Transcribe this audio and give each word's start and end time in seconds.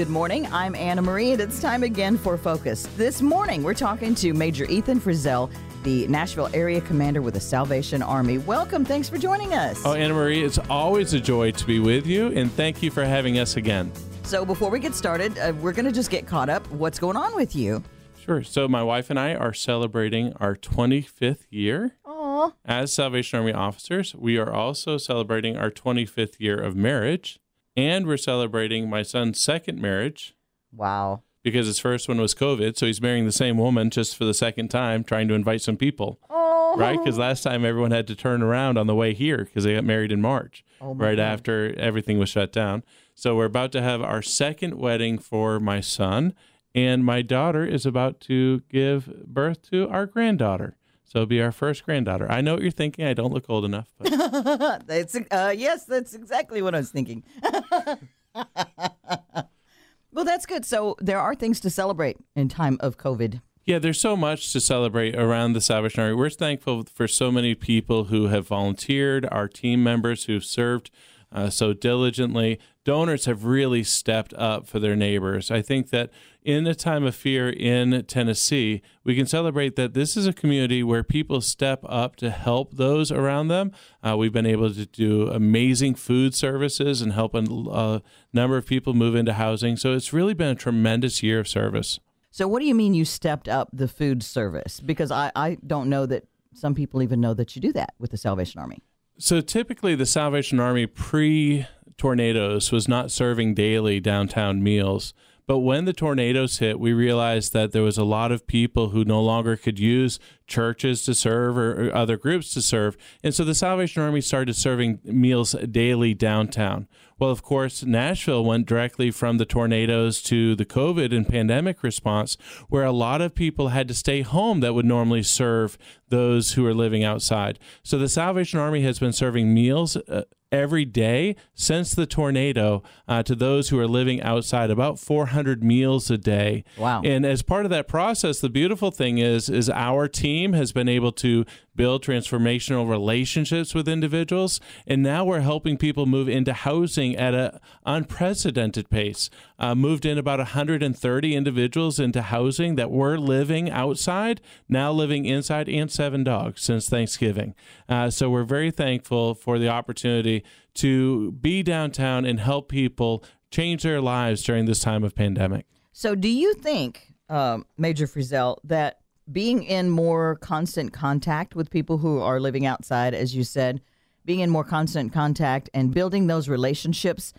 Good 0.00 0.08
morning. 0.08 0.48
I'm 0.50 0.74
Anna 0.76 1.02
Marie, 1.02 1.32
and 1.32 1.42
it's 1.42 1.60
time 1.60 1.82
again 1.82 2.16
for 2.16 2.38
Focus. 2.38 2.88
This 2.96 3.20
morning, 3.20 3.62
we're 3.62 3.74
talking 3.74 4.14
to 4.14 4.32
Major 4.32 4.64
Ethan 4.64 4.98
Frizzell, 4.98 5.50
the 5.82 6.08
Nashville 6.08 6.48
area 6.54 6.80
commander 6.80 7.20
with 7.20 7.34
the 7.34 7.40
Salvation 7.40 8.00
Army. 8.00 8.38
Welcome. 8.38 8.82
Thanks 8.82 9.10
for 9.10 9.18
joining 9.18 9.52
us. 9.52 9.78
Oh, 9.84 9.92
Anna 9.92 10.14
Marie, 10.14 10.42
it's 10.42 10.58
always 10.70 11.12
a 11.12 11.20
joy 11.20 11.50
to 11.50 11.66
be 11.66 11.80
with 11.80 12.06
you, 12.06 12.28
and 12.28 12.50
thank 12.50 12.82
you 12.82 12.90
for 12.90 13.04
having 13.04 13.38
us 13.38 13.58
again. 13.58 13.92
So, 14.22 14.46
before 14.46 14.70
we 14.70 14.78
get 14.78 14.94
started, 14.94 15.36
uh, 15.36 15.52
we're 15.60 15.74
going 15.74 15.84
to 15.84 15.92
just 15.92 16.08
get 16.08 16.26
caught 16.26 16.48
up. 16.48 16.66
What's 16.70 16.98
going 16.98 17.18
on 17.18 17.36
with 17.36 17.54
you? 17.54 17.84
Sure. 18.18 18.42
So, 18.42 18.68
my 18.68 18.82
wife 18.82 19.10
and 19.10 19.20
I 19.20 19.34
are 19.34 19.52
celebrating 19.52 20.32
our 20.36 20.56
25th 20.56 21.44
year 21.50 21.96
Aww. 22.06 22.54
as 22.64 22.94
Salvation 22.94 23.40
Army 23.40 23.52
officers. 23.52 24.14
We 24.14 24.38
are 24.38 24.50
also 24.50 24.96
celebrating 24.96 25.58
our 25.58 25.70
25th 25.70 26.36
year 26.40 26.56
of 26.56 26.74
marriage, 26.74 27.38
and 27.76 28.06
we're 28.06 28.16
celebrating 28.16 28.88
my 28.90 29.02
son's 29.02 29.40
second 29.40 29.80
marriage 29.80 30.34
Wow. 30.72 31.22
because 31.42 31.66
his 31.66 31.78
first 31.78 32.08
one 32.08 32.20
was 32.20 32.34
COVID. 32.34 32.76
So, 32.76 32.86
he's 32.86 33.00
marrying 33.00 33.24
the 33.26 33.32
same 33.32 33.56
woman 33.58 33.90
just 33.90 34.16
for 34.16 34.24
the 34.24 34.34
second 34.34 34.68
time, 34.68 35.04
trying 35.04 35.28
to 35.28 35.34
invite 35.34 35.62
some 35.62 35.76
people. 35.76 36.18
Oh. 36.28 36.76
Right? 36.78 36.98
Because 36.98 37.18
last 37.18 37.42
time 37.42 37.64
everyone 37.64 37.90
had 37.90 38.06
to 38.06 38.14
turn 38.14 38.42
around 38.42 38.78
on 38.78 38.86
the 38.86 38.94
way 38.94 39.12
here 39.12 39.38
because 39.44 39.64
they 39.64 39.74
got 39.74 39.84
married 39.84 40.12
in 40.12 40.20
March, 40.20 40.64
Oh, 40.80 40.94
my 40.94 41.06
right 41.06 41.16
God. 41.16 41.22
after 41.24 41.74
everything 41.78 42.18
was 42.18 42.28
shut 42.28 42.52
down. 42.52 42.84
So 43.14 43.34
we're 43.36 43.46
about 43.46 43.72
to 43.72 43.82
have 43.82 44.00
our 44.02 44.22
second 44.22 44.74
wedding 44.78 45.18
for 45.18 45.58
my 45.58 45.80
son, 45.80 46.32
and 46.74 47.04
my 47.04 47.22
daughter 47.22 47.64
is 47.64 47.84
about 47.86 48.20
to 48.22 48.62
give 48.70 49.24
birth 49.26 49.62
to 49.70 49.88
our 49.88 50.06
granddaughter. 50.06 50.76
So 51.10 51.18
it'll 51.18 51.26
be 51.26 51.42
our 51.42 51.50
first 51.50 51.84
granddaughter. 51.84 52.30
I 52.30 52.40
know 52.40 52.54
what 52.54 52.62
you're 52.62 52.70
thinking. 52.70 53.04
I 53.04 53.14
don't 53.14 53.32
look 53.32 53.46
old 53.48 53.64
enough, 53.64 53.88
but 53.98 54.10
that's 54.86 55.16
uh, 55.32 55.52
yes, 55.56 55.84
that's 55.84 56.14
exactly 56.14 56.62
what 56.62 56.72
I 56.72 56.78
was 56.78 56.90
thinking. 56.90 57.24
well, 58.32 60.24
that's 60.24 60.46
good. 60.46 60.64
So 60.64 60.94
there 61.00 61.18
are 61.18 61.34
things 61.34 61.58
to 61.60 61.70
celebrate 61.70 62.18
in 62.36 62.48
time 62.48 62.76
of 62.78 62.96
COVID. 62.96 63.40
Yeah, 63.64 63.80
there's 63.80 64.00
so 64.00 64.16
much 64.16 64.52
to 64.52 64.60
celebrate 64.60 65.16
around 65.16 65.54
the 65.54 65.60
Salvation 65.60 66.00
Army. 66.00 66.14
We're 66.14 66.30
thankful 66.30 66.84
for 66.84 67.08
so 67.08 67.32
many 67.32 67.56
people 67.56 68.04
who 68.04 68.28
have 68.28 68.46
volunteered, 68.46 69.26
our 69.32 69.48
team 69.48 69.82
members 69.82 70.26
who've 70.26 70.44
served 70.44 70.92
uh, 71.32 71.50
so 71.50 71.72
diligently. 71.72 72.60
Donors 72.84 73.24
have 73.24 73.44
really 73.44 73.82
stepped 73.82 74.32
up 74.34 74.68
for 74.68 74.78
their 74.78 74.94
neighbors. 74.94 75.50
I 75.50 75.60
think 75.60 75.90
that 75.90 76.10
in 76.42 76.66
a 76.66 76.74
time 76.74 77.04
of 77.04 77.14
fear 77.14 77.50
in 77.50 78.04
Tennessee, 78.06 78.82
we 79.04 79.14
can 79.14 79.26
celebrate 79.26 79.76
that 79.76 79.94
this 79.94 80.16
is 80.16 80.26
a 80.26 80.32
community 80.32 80.82
where 80.82 81.02
people 81.02 81.40
step 81.40 81.80
up 81.88 82.16
to 82.16 82.30
help 82.30 82.74
those 82.74 83.12
around 83.12 83.48
them. 83.48 83.72
Uh, 84.02 84.16
we've 84.16 84.32
been 84.32 84.46
able 84.46 84.72
to 84.72 84.86
do 84.86 85.28
amazing 85.28 85.94
food 85.94 86.34
services 86.34 87.02
and 87.02 87.12
help 87.12 87.34
a 87.34 87.38
uh, 87.38 88.00
number 88.32 88.56
of 88.56 88.66
people 88.66 88.94
move 88.94 89.14
into 89.14 89.34
housing. 89.34 89.76
So 89.76 89.92
it's 89.92 90.12
really 90.12 90.34
been 90.34 90.48
a 90.48 90.54
tremendous 90.54 91.22
year 91.22 91.40
of 91.40 91.48
service. 91.48 92.00
So, 92.30 92.46
what 92.46 92.60
do 92.60 92.66
you 92.66 92.74
mean 92.76 92.94
you 92.94 93.04
stepped 93.04 93.48
up 93.48 93.68
the 93.72 93.88
food 93.88 94.22
service? 94.22 94.78
Because 94.78 95.10
I, 95.10 95.32
I 95.34 95.58
don't 95.66 95.88
know 95.88 96.06
that 96.06 96.26
some 96.54 96.74
people 96.74 97.02
even 97.02 97.20
know 97.20 97.34
that 97.34 97.56
you 97.56 97.62
do 97.62 97.72
that 97.72 97.94
with 97.98 98.12
the 98.12 98.16
Salvation 98.16 98.60
Army. 98.60 98.82
So 99.18 99.40
typically, 99.40 99.94
the 99.94 100.06
Salvation 100.06 100.60
Army 100.60 100.86
pre 100.86 101.66
tornadoes 101.98 102.72
was 102.72 102.88
not 102.88 103.10
serving 103.10 103.54
daily 103.54 104.00
downtown 104.00 104.62
meals. 104.62 105.12
But 105.50 105.66
when 105.66 105.84
the 105.84 105.92
tornadoes 105.92 106.58
hit, 106.58 106.78
we 106.78 106.92
realized 106.92 107.52
that 107.54 107.72
there 107.72 107.82
was 107.82 107.98
a 107.98 108.04
lot 108.04 108.30
of 108.30 108.46
people 108.46 108.90
who 108.90 109.04
no 109.04 109.20
longer 109.20 109.56
could 109.56 109.80
use 109.80 110.20
churches 110.50 111.04
to 111.06 111.14
serve 111.14 111.56
or, 111.56 111.90
other 111.94 112.18
groups 112.18 112.52
to 112.52 112.60
serve. 112.60 112.96
And 113.24 113.34
so 113.34 113.44
the 113.44 113.54
Salvation 113.54 114.02
Army 114.02 114.20
started 114.20 114.54
serving 114.54 114.98
meals 115.04 115.52
daily 115.70 116.12
downtown. 116.12 116.86
Well, 117.18 117.30
of 117.30 117.42
course, 117.42 117.84
Nashville 117.84 118.44
went 118.44 118.66
directly 118.66 119.10
from 119.10 119.36
the 119.36 119.44
tornadoes 119.44 120.22
to 120.22 120.54
the 120.54 120.64
COVID 120.64 121.14
and 121.14 121.28
pandemic 121.28 121.82
response, 121.82 122.38
where 122.70 122.84
a 122.84 122.92
lot 122.92 123.20
of 123.20 123.34
people 123.34 123.68
had 123.68 123.88
to 123.88 123.94
stay 123.94 124.22
home 124.22 124.60
that 124.60 124.72
would 124.74 124.86
normally 124.86 125.22
serve 125.22 125.76
those 126.08 126.52
who 126.54 126.66
are 126.66 126.74
living 126.74 127.04
outside. 127.04 127.58
So 127.82 127.98
the 127.98 128.08
Salvation 128.08 128.58
Army 128.58 128.80
has 128.82 128.98
been 128.98 129.12
serving 129.12 129.52
meals. 129.52 129.96
Uh, 129.96 130.22
every 130.52 130.84
day 130.84 131.36
since 131.54 131.94
the 131.94 132.06
tornado 132.06 132.82
uh, 133.06 133.22
to 133.22 133.36
those 133.36 133.68
who 133.68 133.78
are 133.78 133.86
living 133.86 134.20
outside 134.20 134.68
about 134.68 134.98
400 134.98 135.62
meals 135.62 136.10
a 136.10 136.18
day 136.18 136.64
Wow. 136.76 137.02
and 137.04 137.24
as 137.24 137.40
part 137.42 137.64
of 137.66 137.70
that 137.70 137.86
process 137.86 138.40
the 138.40 138.48
beautiful 138.48 138.90
thing 138.90 139.18
is 139.18 139.48
is 139.48 139.70
our 139.70 140.08
team 140.08 140.39
has 140.52 140.72
been 140.72 140.88
able 140.88 141.12
to 141.12 141.44
build 141.76 142.04
transformational 142.04 142.88
relationships 142.88 143.74
with 143.74 143.88
individuals 143.88 144.60
and 144.86 145.02
now 145.02 145.24
we're 145.24 145.40
helping 145.40 145.76
people 145.76 146.06
move 146.06 146.28
into 146.28 146.52
housing 146.52 147.16
at 147.16 147.34
a 147.34 147.60
unprecedented 147.86 148.90
pace. 148.90 149.30
Uh, 149.58 149.74
moved 149.74 150.04
in 150.04 150.18
about 150.18 150.38
130 150.38 151.34
individuals 151.34 152.00
into 152.00 152.22
housing 152.22 152.74
that 152.74 152.90
were 152.90 153.18
living 153.18 153.70
outside 153.70 154.40
now 154.68 154.90
living 154.90 155.24
inside 155.24 155.68
and 155.68 155.90
seven 155.90 156.24
dogs 156.24 156.62
since 156.62 156.88
thanksgiving. 156.88 157.54
Uh, 157.88 158.10
so 158.10 158.30
we're 158.30 158.44
very 158.44 158.70
thankful 158.70 159.34
for 159.34 159.58
the 159.58 159.68
opportunity 159.68 160.42
to 160.74 161.32
be 161.32 161.62
downtown 161.62 162.24
and 162.24 162.40
help 162.40 162.68
people 162.68 163.24
change 163.50 163.82
their 163.82 164.00
lives 164.00 164.42
during 164.42 164.66
this 164.66 164.78
time 164.78 165.04
of 165.04 165.14
pandemic. 165.14 165.66
So, 165.92 166.14
do 166.14 166.28
you 166.28 166.54
think, 166.54 167.12
um, 167.28 167.66
Major 167.76 168.06
Frizzell, 168.06 168.58
that 168.64 168.99
being 169.30 169.62
in 169.62 169.90
more 169.90 170.36
constant 170.36 170.92
contact 170.92 171.54
with 171.54 171.70
people 171.70 171.98
who 171.98 172.20
are 172.20 172.40
living 172.40 172.66
outside, 172.66 173.14
as 173.14 173.34
you 173.34 173.44
said, 173.44 173.80
being 174.24 174.40
in 174.40 174.50
more 174.50 174.64
constant 174.64 175.12
contact 175.12 175.70
and 175.72 175.94
building 175.94 176.26
those 176.26 176.48
relationships 176.48 177.32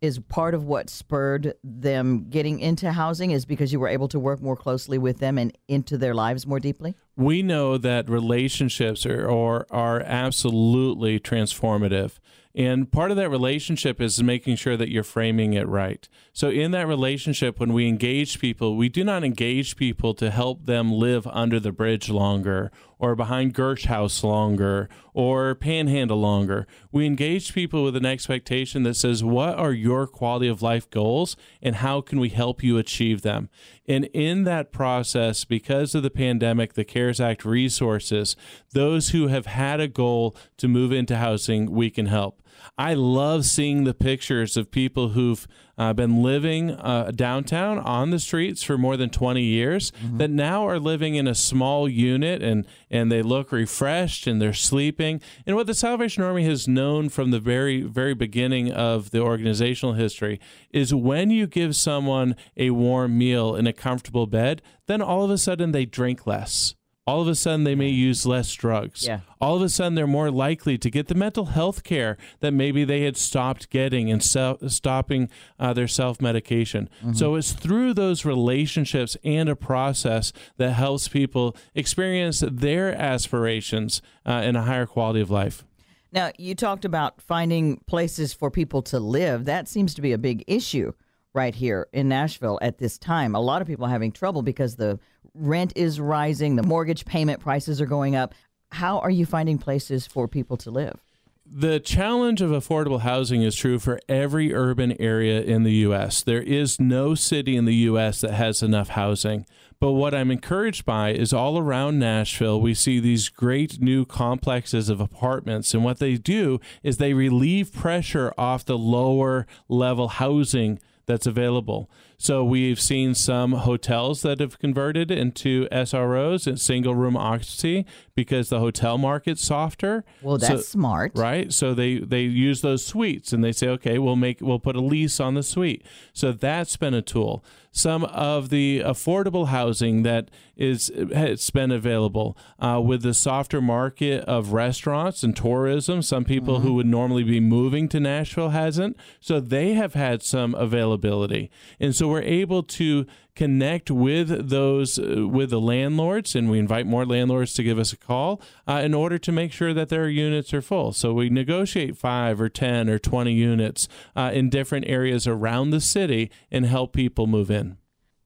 is 0.00 0.18
part 0.18 0.54
of 0.54 0.64
what 0.64 0.90
spurred 0.90 1.54
them 1.64 2.26
getting 2.28 2.60
into 2.60 2.92
housing 2.92 3.30
is 3.30 3.46
because 3.46 3.72
you 3.72 3.80
were 3.80 3.88
able 3.88 4.08
to 4.08 4.18
work 4.18 4.42
more 4.42 4.56
closely 4.56 4.98
with 4.98 5.18
them 5.18 5.38
and 5.38 5.56
into 5.68 5.96
their 5.96 6.14
lives 6.14 6.46
more 6.46 6.60
deeply? 6.60 6.94
We 7.16 7.42
know 7.42 7.78
that 7.78 8.08
relationships 8.08 9.06
are, 9.06 9.28
are, 9.30 9.66
are 9.70 10.00
absolutely 10.00 11.18
transformative. 11.18 12.18
And 12.56 12.90
part 12.90 13.10
of 13.10 13.18
that 13.18 13.28
relationship 13.28 14.00
is 14.00 14.22
making 14.22 14.56
sure 14.56 14.78
that 14.78 14.88
you're 14.88 15.02
framing 15.02 15.52
it 15.52 15.68
right. 15.68 16.08
So, 16.32 16.48
in 16.48 16.70
that 16.70 16.88
relationship, 16.88 17.60
when 17.60 17.74
we 17.74 17.86
engage 17.86 18.40
people, 18.40 18.76
we 18.76 18.88
do 18.88 19.04
not 19.04 19.24
engage 19.24 19.76
people 19.76 20.14
to 20.14 20.30
help 20.30 20.64
them 20.64 20.90
live 20.90 21.26
under 21.26 21.60
the 21.60 21.70
bridge 21.70 22.08
longer 22.08 22.72
or 22.98 23.14
behind 23.14 23.54
Gersh 23.54 23.84
House 23.84 24.24
longer 24.24 24.88
or 25.12 25.54
panhandle 25.54 26.18
longer. 26.18 26.66
We 26.90 27.04
engage 27.04 27.52
people 27.52 27.84
with 27.84 27.94
an 27.94 28.06
expectation 28.06 28.84
that 28.84 28.94
says, 28.94 29.22
What 29.22 29.58
are 29.58 29.72
your 29.72 30.06
quality 30.06 30.48
of 30.48 30.62
life 30.62 30.88
goals 30.88 31.36
and 31.60 31.76
how 31.76 32.00
can 32.00 32.18
we 32.18 32.30
help 32.30 32.62
you 32.62 32.78
achieve 32.78 33.20
them? 33.20 33.50
And 33.88 34.06
in 34.06 34.44
that 34.44 34.72
process, 34.72 35.44
because 35.44 35.94
of 35.94 36.02
the 36.02 36.10
pandemic, 36.10 36.74
the 36.74 36.84
CARES 36.84 37.20
Act 37.20 37.44
resources, 37.44 38.36
those 38.72 39.10
who 39.10 39.28
have 39.28 39.46
had 39.46 39.80
a 39.80 39.88
goal 39.88 40.36
to 40.58 40.68
move 40.68 40.92
into 40.92 41.16
housing, 41.16 41.70
we 41.70 41.90
can 41.90 42.06
help. 42.06 42.42
I 42.78 42.94
love 42.94 43.44
seeing 43.44 43.84
the 43.84 43.94
pictures 43.94 44.56
of 44.56 44.70
people 44.70 45.10
who've 45.10 45.46
uh, 45.78 45.92
been 45.92 46.22
living 46.22 46.70
uh, 46.70 47.10
downtown 47.14 47.78
on 47.78 48.10
the 48.10 48.18
streets 48.18 48.62
for 48.62 48.78
more 48.78 48.96
than 48.96 49.10
20 49.10 49.42
years 49.42 49.92
that 50.14 50.30
now 50.30 50.66
are 50.66 50.78
living 50.78 51.16
in 51.16 51.26
a 51.26 51.34
small 51.34 51.88
unit 51.88 52.42
and, 52.42 52.66
and 52.90 53.12
they 53.12 53.22
look 53.22 53.52
refreshed 53.52 54.26
and 54.26 54.40
they're 54.40 54.54
sleeping. 54.54 55.20
And 55.46 55.54
what 55.54 55.66
the 55.66 55.74
Salvation 55.74 56.22
Army 56.22 56.44
has 56.44 56.66
known 56.66 57.08
from 57.08 57.30
the 57.30 57.40
very, 57.40 57.82
very 57.82 58.14
beginning 58.14 58.72
of 58.72 59.10
the 59.10 59.20
organizational 59.20 59.94
history 59.94 60.40
is 60.70 60.94
when 60.94 61.30
you 61.30 61.46
give 61.46 61.76
someone 61.76 62.36
a 62.56 62.70
warm 62.70 63.18
meal 63.18 63.54
in 63.54 63.66
a 63.66 63.72
comfortable 63.72 64.26
bed, 64.26 64.62
then 64.86 65.02
all 65.02 65.24
of 65.24 65.30
a 65.30 65.38
sudden 65.38 65.72
they 65.72 65.84
drink 65.84 66.26
less. 66.26 66.74
All 67.06 67.20
of 67.20 67.28
a 67.28 67.36
sudden, 67.36 67.62
they 67.64 67.76
may 67.76 67.88
use 67.88 68.26
less 68.26 68.52
drugs. 68.52 69.06
Yeah. 69.06 69.20
All 69.40 69.56
of 69.56 69.62
a 69.62 69.68
sudden, 69.68 69.94
they're 69.94 70.06
more 70.06 70.30
likely 70.30 70.76
to 70.78 70.90
get 70.90 71.06
the 71.06 71.14
mental 71.14 71.46
health 71.46 71.84
care 71.84 72.16
that 72.40 72.52
maybe 72.52 72.84
they 72.84 73.02
had 73.02 73.16
stopped 73.16 73.70
getting 73.70 74.10
and 74.10 74.22
self, 74.22 74.58
stopping 74.70 75.28
uh, 75.60 75.72
their 75.72 75.86
self 75.86 76.20
medication. 76.20 76.88
So 77.14 77.36
it's 77.36 77.52
through 77.52 77.94
those 77.94 78.24
relationships 78.24 79.16
and 79.22 79.48
a 79.48 79.54
process 79.54 80.32
that 80.56 80.72
helps 80.72 81.06
people 81.06 81.56
experience 81.74 82.40
their 82.40 82.92
aspirations 82.92 84.02
uh, 84.24 84.42
in 84.44 84.56
a 84.56 84.62
higher 84.62 84.86
quality 84.86 85.20
of 85.20 85.30
life. 85.30 85.64
Now, 86.12 86.32
you 86.38 86.54
talked 86.54 86.84
about 86.84 87.20
finding 87.20 87.78
places 87.86 88.32
for 88.32 88.50
people 88.50 88.82
to 88.82 88.98
live. 88.98 89.44
That 89.44 89.68
seems 89.68 89.94
to 89.94 90.02
be 90.02 90.12
a 90.12 90.18
big 90.18 90.44
issue 90.46 90.92
right 91.34 91.54
here 91.54 91.88
in 91.92 92.08
Nashville 92.08 92.58
at 92.62 92.78
this 92.78 92.96
time. 92.96 93.34
A 93.34 93.40
lot 93.40 93.60
of 93.60 93.68
people 93.68 93.84
are 93.84 93.90
having 93.90 94.12
trouble 94.12 94.42
because 94.42 94.76
the 94.76 94.98
rent 95.38 95.72
is 95.76 96.00
rising, 96.00 96.56
the 96.56 96.62
mortgage 96.62 97.04
payment 97.04 97.40
prices 97.40 97.80
are 97.80 97.86
going 97.86 98.16
up. 98.16 98.34
How 98.70 98.98
are 98.98 99.10
you 99.10 99.26
finding 99.26 99.58
places 99.58 100.06
for 100.06 100.26
people 100.26 100.56
to 100.58 100.70
live? 100.70 101.00
The 101.48 101.78
challenge 101.78 102.42
of 102.42 102.50
affordable 102.50 103.02
housing 103.02 103.42
is 103.42 103.54
true 103.54 103.78
for 103.78 104.00
every 104.08 104.52
urban 104.52 105.00
area 105.00 105.40
in 105.40 105.62
the 105.62 105.74
U.S. 105.74 106.22
There 106.22 106.42
is 106.42 106.80
no 106.80 107.14
city 107.14 107.56
in 107.56 107.66
the 107.66 107.74
U.S. 107.74 108.20
that 108.22 108.32
has 108.32 108.64
enough 108.64 108.88
housing. 108.90 109.46
But 109.78 109.92
what 109.92 110.12
I'm 110.12 110.32
encouraged 110.32 110.84
by 110.84 111.10
is 111.10 111.32
all 111.32 111.56
around 111.56 112.00
Nashville, 112.00 112.60
we 112.60 112.74
see 112.74 112.98
these 112.98 113.28
great 113.28 113.80
new 113.80 114.04
complexes 114.04 114.88
of 114.88 115.00
apartments. 115.00 115.72
And 115.72 115.84
what 115.84 116.00
they 116.00 116.16
do 116.16 116.58
is 116.82 116.96
they 116.96 117.12
relieve 117.12 117.72
pressure 117.72 118.32
off 118.36 118.64
the 118.64 118.78
lower 118.78 119.46
level 119.68 120.08
housing 120.08 120.80
that's 121.06 121.26
available. 121.26 121.88
So 122.18 122.44
we've 122.44 122.80
seen 122.80 123.14
some 123.14 123.52
hotels 123.52 124.22
that 124.22 124.40
have 124.40 124.58
converted 124.58 125.10
into 125.10 125.68
SROs 125.70 126.46
and 126.46 126.60
single 126.60 126.94
room 126.94 127.16
occupancy 127.16 127.84
because 128.14 128.48
the 128.48 128.60
hotel 128.60 128.96
market's 128.96 129.44
softer. 129.44 130.04
Well, 130.22 130.38
that's 130.38 130.52
so, 130.52 130.60
smart, 130.62 131.12
right? 131.14 131.52
So 131.52 131.74
they 131.74 131.98
they 131.98 132.22
use 132.22 132.62
those 132.62 132.84
suites 132.84 133.32
and 133.32 133.44
they 133.44 133.52
say, 133.52 133.68
okay, 133.68 133.98
we'll 133.98 134.16
make 134.16 134.40
we'll 134.40 134.58
put 134.58 134.76
a 134.76 134.80
lease 134.80 135.20
on 135.20 135.34
the 135.34 135.42
suite. 135.42 135.84
So 136.12 136.32
that's 136.32 136.76
been 136.76 136.94
a 136.94 137.02
tool. 137.02 137.44
Some 137.76 138.04
of 138.04 138.48
the 138.48 138.80
affordable 138.80 139.48
housing 139.48 140.02
that 140.02 140.30
is 140.56 140.90
has 141.12 141.50
been 141.50 141.70
available 141.70 142.34
uh, 142.58 142.80
with 142.82 143.02
the 143.02 143.12
softer 143.12 143.60
market 143.60 144.24
of 144.24 144.54
restaurants 144.54 145.22
and 145.22 145.36
tourism. 145.36 146.00
Some 146.00 146.24
people 146.24 146.54
mm-hmm. 146.54 146.66
who 146.66 146.74
would 146.74 146.86
normally 146.86 147.22
be 147.22 147.38
moving 147.38 147.86
to 147.90 148.00
Nashville 148.00 148.48
hasn't, 148.48 148.96
so 149.20 149.40
they 149.40 149.74
have 149.74 149.92
had 149.92 150.22
some 150.22 150.54
availability, 150.54 151.50
and 151.78 151.94
so 151.94 152.05
we're 152.08 152.22
able 152.22 152.62
to 152.62 153.06
connect 153.34 153.90
with 153.90 154.48
those 154.48 154.98
uh, 154.98 155.28
with 155.28 155.50
the 155.50 155.60
landlords 155.60 156.34
and 156.34 156.50
we 156.50 156.58
invite 156.58 156.86
more 156.86 157.04
landlords 157.04 157.52
to 157.54 157.62
give 157.62 157.78
us 157.78 157.92
a 157.92 157.96
call 157.96 158.40
uh, 158.66 158.80
in 158.84 158.94
order 158.94 159.18
to 159.18 159.30
make 159.30 159.52
sure 159.52 159.74
that 159.74 159.88
their 159.88 160.08
units 160.08 160.54
are 160.54 160.62
full. 160.62 160.92
So 160.92 161.12
we 161.12 161.28
negotiate 161.28 161.96
5 161.96 162.40
or 162.40 162.48
10 162.48 162.88
or 162.88 162.98
20 162.98 163.32
units 163.32 163.88
uh, 164.14 164.30
in 164.32 164.48
different 164.48 164.86
areas 164.88 165.26
around 165.26 165.70
the 165.70 165.80
city 165.80 166.30
and 166.50 166.64
help 166.66 166.92
people 166.92 167.26
move 167.26 167.50
in. 167.50 167.76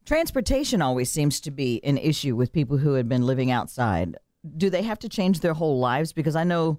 Transportation 0.06 0.80
always 0.80 1.10
seems 1.10 1.40
to 1.40 1.50
be 1.50 1.84
an 1.84 1.98
issue 1.98 2.34
with 2.34 2.52
people 2.52 2.78
who 2.78 2.94
had 2.94 3.08
been 3.08 3.26
living 3.26 3.50
outside. 3.50 4.16
Do 4.56 4.70
they 4.70 4.82
have 4.82 4.98
to 5.00 5.08
change 5.08 5.40
their 5.40 5.54
whole 5.54 5.78
lives? 5.78 6.12
Because 6.12 6.36
i 6.36 6.44
know 6.44 6.78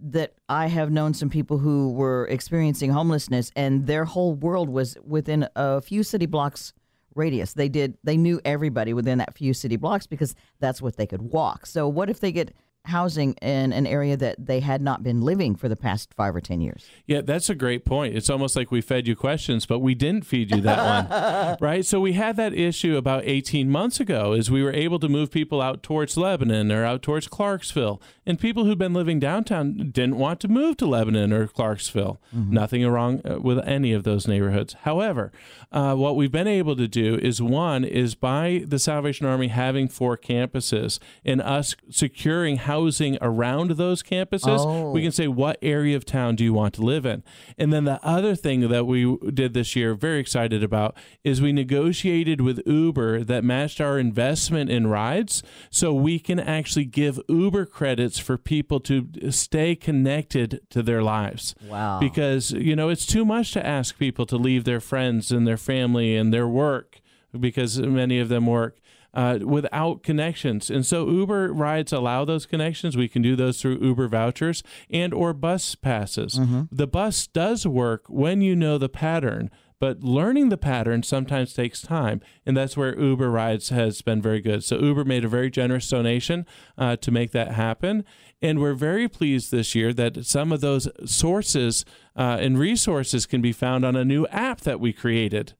that 0.00 0.34
I 0.48 0.66
have 0.66 0.90
known 0.90 1.14
some 1.14 1.30
people 1.30 1.58
who 1.58 1.92
were 1.92 2.26
experiencing 2.28 2.90
homelessness 2.90 3.50
and 3.56 3.86
their 3.86 4.04
whole 4.04 4.34
world 4.34 4.68
was 4.68 4.96
within 5.04 5.48
a 5.56 5.80
few 5.80 6.02
city 6.02 6.26
blocks 6.26 6.72
radius. 7.14 7.54
They 7.54 7.68
did 7.68 7.96
they 8.04 8.16
knew 8.16 8.40
everybody 8.44 8.92
within 8.92 9.18
that 9.18 9.34
few 9.34 9.54
city 9.54 9.76
blocks 9.76 10.06
because 10.06 10.34
that's 10.60 10.82
what 10.82 10.96
they 10.96 11.06
could 11.06 11.22
walk. 11.22 11.66
So 11.66 11.88
what 11.88 12.10
if 12.10 12.20
they 12.20 12.30
get 12.30 12.54
housing 12.86 13.34
in 13.34 13.72
an 13.72 13.86
area 13.86 14.16
that 14.16 14.46
they 14.46 14.60
had 14.60 14.80
not 14.80 15.02
been 15.02 15.20
living 15.20 15.56
for 15.56 15.68
the 15.68 15.76
past 15.76 16.14
five 16.14 16.34
or 16.34 16.40
ten 16.40 16.60
years. 16.60 16.86
Yeah, 17.06 17.20
that's 17.20 17.50
a 17.50 17.54
great 17.54 17.84
point. 17.84 18.16
It's 18.16 18.30
almost 18.30 18.56
like 18.56 18.70
we 18.70 18.80
fed 18.80 19.06
you 19.06 19.16
questions, 19.16 19.66
but 19.66 19.80
we 19.80 19.94
didn't 19.94 20.24
feed 20.24 20.54
you 20.54 20.60
that 20.62 21.08
one, 21.10 21.56
right? 21.60 21.84
So 21.84 22.00
we 22.00 22.14
had 22.14 22.36
that 22.36 22.54
issue 22.54 22.96
about 22.96 23.24
18 23.24 23.70
months 23.70 24.00
ago, 24.00 24.32
is 24.32 24.50
we 24.50 24.62
were 24.62 24.72
able 24.72 24.98
to 25.00 25.08
move 25.08 25.30
people 25.30 25.60
out 25.60 25.82
towards 25.82 26.16
Lebanon 26.16 26.70
or 26.72 26.84
out 26.84 27.02
towards 27.02 27.28
Clarksville, 27.28 28.00
and 28.24 28.38
people 28.38 28.64
who'd 28.64 28.78
been 28.78 28.94
living 28.94 29.20
downtown 29.20 29.90
didn't 29.92 30.16
want 30.16 30.40
to 30.40 30.48
move 30.48 30.76
to 30.78 30.86
Lebanon 30.86 31.32
or 31.32 31.46
Clarksville. 31.46 32.20
Mm-hmm. 32.34 32.52
Nothing 32.52 32.86
wrong 32.86 33.20
uh, 33.24 33.40
with 33.40 33.58
any 33.66 33.92
of 33.92 34.04
those 34.04 34.26
neighborhoods. 34.28 34.74
However, 34.82 35.32
uh, 35.72 35.94
what 35.94 36.16
we've 36.16 36.32
been 36.32 36.46
able 36.46 36.76
to 36.76 36.88
do 36.88 37.16
is 37.16 37.42
one 37.42 37.84
is 37.84 38.14
by 38.14 38.64
the 38.66 38.78
Salvation 38.78 39.26
Army 39.26 39.48
having 39.48 39.88
four 39.88 40.16
campuses 40.16 40.98
and 41.24 41.40
us 41.40 41.74
securing 41.90 42.56
how 42.56 42.75
housing 42.76 43.16
around 43.22 43.72
those 43.72 44.02
campuses, 44.02 44.58
oh. 44.58 44.90
we 44.90 45.00
can 45.00 45.08
oh. 45.08 45.10
say, 45.10 45.28
what 45.28 45.58
area 45.62 45.96
of 45.96 46.04
town 46.04 46.36
do 46.36 46.44
you 46.44 46.52
want 46.52 46.74
to 46.74 46.82
live 46.82 47.06
in? 47.06 47.22
And 47.56 47.72
then 47.72 47.84
the 47.84 48.04
other 48.04 48.34
thing 48.34 48.68
that 48.68 48.86
we 48.86 49.16
did 49.32 49.54
this 49.54 49.74
year, 49.74 49.94
very 49.94 50.18
excited 50.18 50.62
about, 50.62 50.94
is 51.24 51.40
we 51.40 51.52
negotiated 51.52 52.40
with 52.40 52.60
Uber 52.66 53.24
that 53.24 53.44
matched 53.44 53.80
our 53.80 53.98
investment 53.98 54.70
in 54.70 54.86
rides. 54.88 55.42
So 55.70 55.94
we 55.94 56.18
can 56.18 56.38
actually 56.38 56.84
give 56.84 57.18
Uber 57.28 57.66
credits 57.66 58.18
for 58.18 58.36
people 58.36 58.80
to 58.80 59.30
stay 59.30 59.74
connected 59.74 60.60
to 60.70 60.82
their 60.82 61.02
lives. 61.02 61.54
Wow. 61.66 61.98
Because, 61.98 62.50
you 62.52 62.76
know, 62.76 62.90
it's 62.90 63.06
too 63.06 63.24
much 63.24 63.52
to 63.52 63.66
ask 63.66 63.98
people 63.98 64.26
to 64.26 64.36
leave 64.36 64.64
their 64.64 64.80
friends 64.80 65.32
and 65.32 65.46
their 65.46 65.56
family 65.56 66.14
and 66.14 66.32
their 66.32 66.48
work 66.48 67.00
because 67.38 67.78
many 67.78 68.18
of 68.18 68.28
them 68.28 68.46
work 68.46 68.78
uh, 69.16 69.38
without 69.42 70.02
connections. 70.02 70.70
And 70.70 70.84
so 70.84 71.08
Uber 71.08 71.52
rides 71.52 71.92
allow 71.92 72.26
those 72.26 72.44
connections. 72.44 72.96
We 72.96 73.08
can 73.08 73.22
do 73.22 73.34
those 73.34 73.60
through 73.60 73.78
Uber 73.80 74.08
vouchers 74.08 74.62
and 74.90 75.14
or 75.14 75.32
bus 75.32 75.74
passes. 75.74 76.34
Mm-hmm. 76.34 76.64
The 76.70 76.86
bus 76.86 77.26
does 77.26 77.66
work 77.66 78.04
when 78.08 78.42
you 78.42 78.54
know 78.54 78.76
the 78.76 78.90
pattern. 78.90 79.50
But 79.78 80.02
learning 80.02 80.48
the 80.48 80.56
pattern 80.56 81.02
sometimes 81.02 81.52
takes 81.52 81.82
time, 81.82 82.22
and 82.46 82.56
that's 82.56 82.78
where 82.78 82.98
Uber 82.98 83.30
Rides 83.30 83.68
has 83.68 84.00
been 84.00 84.22
very 84.22 84.40
good. 84.40 84.64
So 84.64 84.78
Uber 84.78 85.04
made 85.04 85.22
a 85.22 85.28
very 85.28 85.50
generous 85.50 85.86
donation 85.86 86.46
uh, 86.78 86.96
to 86.96 87.10
make 87.10 87.32
that 87.32 87.52
happen, 87.52 88.02
and 88.40 88.58
we're 88.58 88.72
very 88.72 89.06
pleased 89.06 89.50
this 89.50 89.74
year 89.74 89.92
that 89.92 90.24
some 90.24 90.50
of 90.50 90.62
those 90.62 90.88
sources 91.04 91.84
uh, 92.16 92.38
and 92.40 92.58
resources 92.58 93.26
can 93.26 93.42
be 93.42 93.52
found 93.52 93.84
on 93.84 93.96
a 93.96 94.04
new 94.04 94.26
app 94.28 94.62
that 94.62 94.80
we 94.80 94.94
created. 94.94 95.52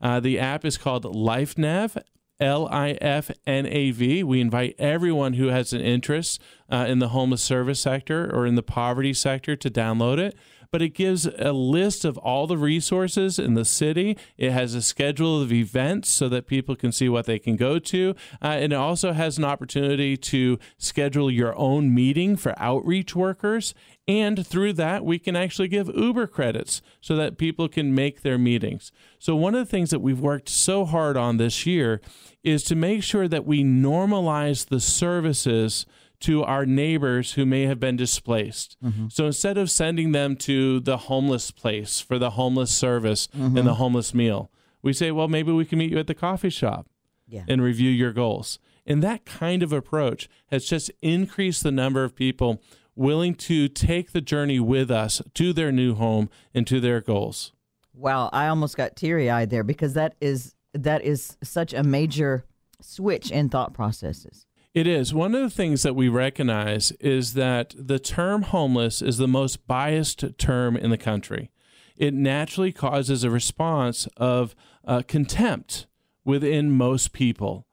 Uh, 0.00 0.20
the 0.20 0.38
app 0.38 0.64
is 0.64 0.78
called 0.78 1.02
LifeNav, 1.02 2.00
L 2.40 2.66
I 2.68 2.90
F 3.00 3.30
N 3.46 3.66
A 3.66 3.90
V. 3.90 4.22
We 4.24 4.40
invite 4.40 4.74
everyone 4.78 5.34
who 5.34 5.48
has 5.48 5.72
an 5.72 5.80
interest 5.80 6.40
uh, 6.70 6.86
in 6.88 6.98
the 6.98 7.08
homeless 7.08 7.42
service 7.42 7.80
sector 7.80 8.30
or 8.34 8.46
in 8.46 8.54
the 8.54 8.62
poverty 8.62 9.14
sector 9.14 9.56
to 9.56 9.70
download 9.70 10.18
it. 10.18 10.36
But 10.70 10.82
it 10.82 10.88
gives 10.88 11.26
a 11.26 11.52
list 11.52 12.04
of 12.04 12.18
all 12.18 12.48
the 12.48 12.58
resources 12.58 13.38
in 13.38 13.54
the 13.54 13.64
city. 13.64 14.18
It 14.36 14.50
has 14.50 14.74
a 14.74 14.82
schedule 14.82 15.40
of 15.40 15.52
events 15.52 16.10
so 16.10 16.28
that 16.30 16.48
people 16.48 16.74
can 16.74 16.90
see 16.90 17.08
what 17.08 17.26
they 17.26 17.38
can 17.38 17.54
go 17.54 17.78
to. 17.78 18.16
Uh, 18.42 18.56
and 18.58 18.72
it 18.72 18.76
also 18.76 19.12
has 19.12 19.38
an 19.38 19.44
opportunity 19.44 20.16
to 20.16 20.58
schedule 20.76 21.30
your 21.30 21.56
own 21.56 21.94
meeting 21.94 22.34
for 22.34 22.54
outreach 22.56 23.14
workers. 23.14 23.72
And 24.06 24.46
through 24.46 24.74
that, 24.74 25.04
we 25.04 25.18
can 25.18 25.34
actually 25.34 25.68
give 25.68 25.88
Uber 25.94 26.26
credits 26.26 26.82
so 27.00 27.16
that 27.16 27.38
people 27.38 27.68
can 27.68 27.94
make 27.94 28.20
their 28.20 28.36
meetings. 28.36 28.92
So, 29.18 29.34
one 29.34 29.54
of 29.54 29.64
the 29.64 29.70
things 29.70 29.90
that 29.90 30.00
we've 30.00 30.20
worked 30.20 30.50
so 30.50 30.84
hard 30.84 31.16
on 31.16 31.38
this 31.38 31.64
year 31.64 32.02
is 32.42 32.62
to 32.64 32.74
make 32.74 33.02
sure 33.02 33.28
that 33.28 33.46
we 33.46 33.64
normalize 33.64 34.66
the 34.66 34.80
services 34.80 35.86
to 36.20 36.42
our 36.42 36.64
neighbors 36.64 37.32
who 37.32 37.44
may 37.44 37.66
have 37.66 37.78
been 37.78 37.96
displaced. 37.96 38.78
Mm-hmm. 38.82 39.08
So 39.10 39.26
instead 39.26 39.58
of 39.58 39.70
sending 39.70 40.12
them 40.12 40.36
to 40.36 40.80
the 40.80 40.96
homeless 40.96 41.50
place 41.50 42.00
for 42.00 42.18
the 42.18 42.30
homeless 42.30 42.74
service 42.74 43.26
mm-hmm. 43.28 43.58
and 43.58 43.66
the 43.66 43.74
homeless 43.74 44.14
meal, 44.14 44.50
we 44.80 44.94
say, 44.94 45.10
well, 45.10 45.28
maybe 45.28 45.52
we 45.52 45.66
can 45.66 45.78
meet 45.78 45.90
you 45.90 45.98
at 45.98 46.06
the 46.06 46.14
coffee 46.14 46.48
shop 46.48 46.86
yeah. 47.26 47.42
and 47.46 47.62
review 47.62 47.90
your 47.90 48.12
goals. 48.12 48.58
And 48.86 49.02
that 49.02 49.26
kind 49.26 49.62
of 49.62 49.72
approach 49.72 50.28
has 50.50 50.64
just 50.64 50.90
increased 51.02 51.62
the 51.62 51.70
number 51.70 52.04
of 52.04 52.14
people 52.14 52.62
willing 52.96 53.34
to 53.34 53.68
take 53.68 54.12
the 54.12 54.20
journey 54.20 54.60
with 54.60 54.90
us 54.90 55.20
to 55.34 55.52
their 55.52 55.72
new 55.72 55.94
home 55.94 56.30
and 56.54 56.66
to 56.66 56.80
their 56.80 57.00
goals. 57.00 57.52
Wow, 57.92 58.30
I 58.32 58.48
almost 58.48 58.76
got 58.76 58.96
teary 58.96 59.30
eyed 59.30 59.50
there 59.50 59.64
because 59.64 59.94
that 59.94 60.14
is 60.20 60.54
that 60.72 61.02
is 61.02 61.36
such 61.42 61.72
a 61.72 61.82
major 61.82 62.44
switch 62.80 63.30
in 63.30 63.48
thought 63.48 63.72
processes. 63.72 64.46
It 64.74 64.88
is. 64.88 65.14
One 65.14 65.36
of 65.36 65.40
the 65.40 65.50
things 65.50 65.84
that 65.84 65.94
we 65.94 66.08
recognize 66.08 66.90
is 66.92 67.34
that 67.34 67.74
the 67.78 68.00
term 68.00 68.42
homeless 68.42 69.00
is 69.00 69.18
the 69.18 69.28
most 69.28 69.68
biased 69.68 70.24
term 70.36 70.76
in 70.76 70.90
the 70.90 70.98
country. 70.98 71.52
It 71.96 72.12
naturally 72.12 72.72
causes 72.72 73.22
a 73.22 73.30
response 73.30 74.08
of 74.16 74.56
uh, 74.84 75.02
contempt 75.06 75.86
within 76.24 76.72
most 76.72 77.12
people. 77.12 77.68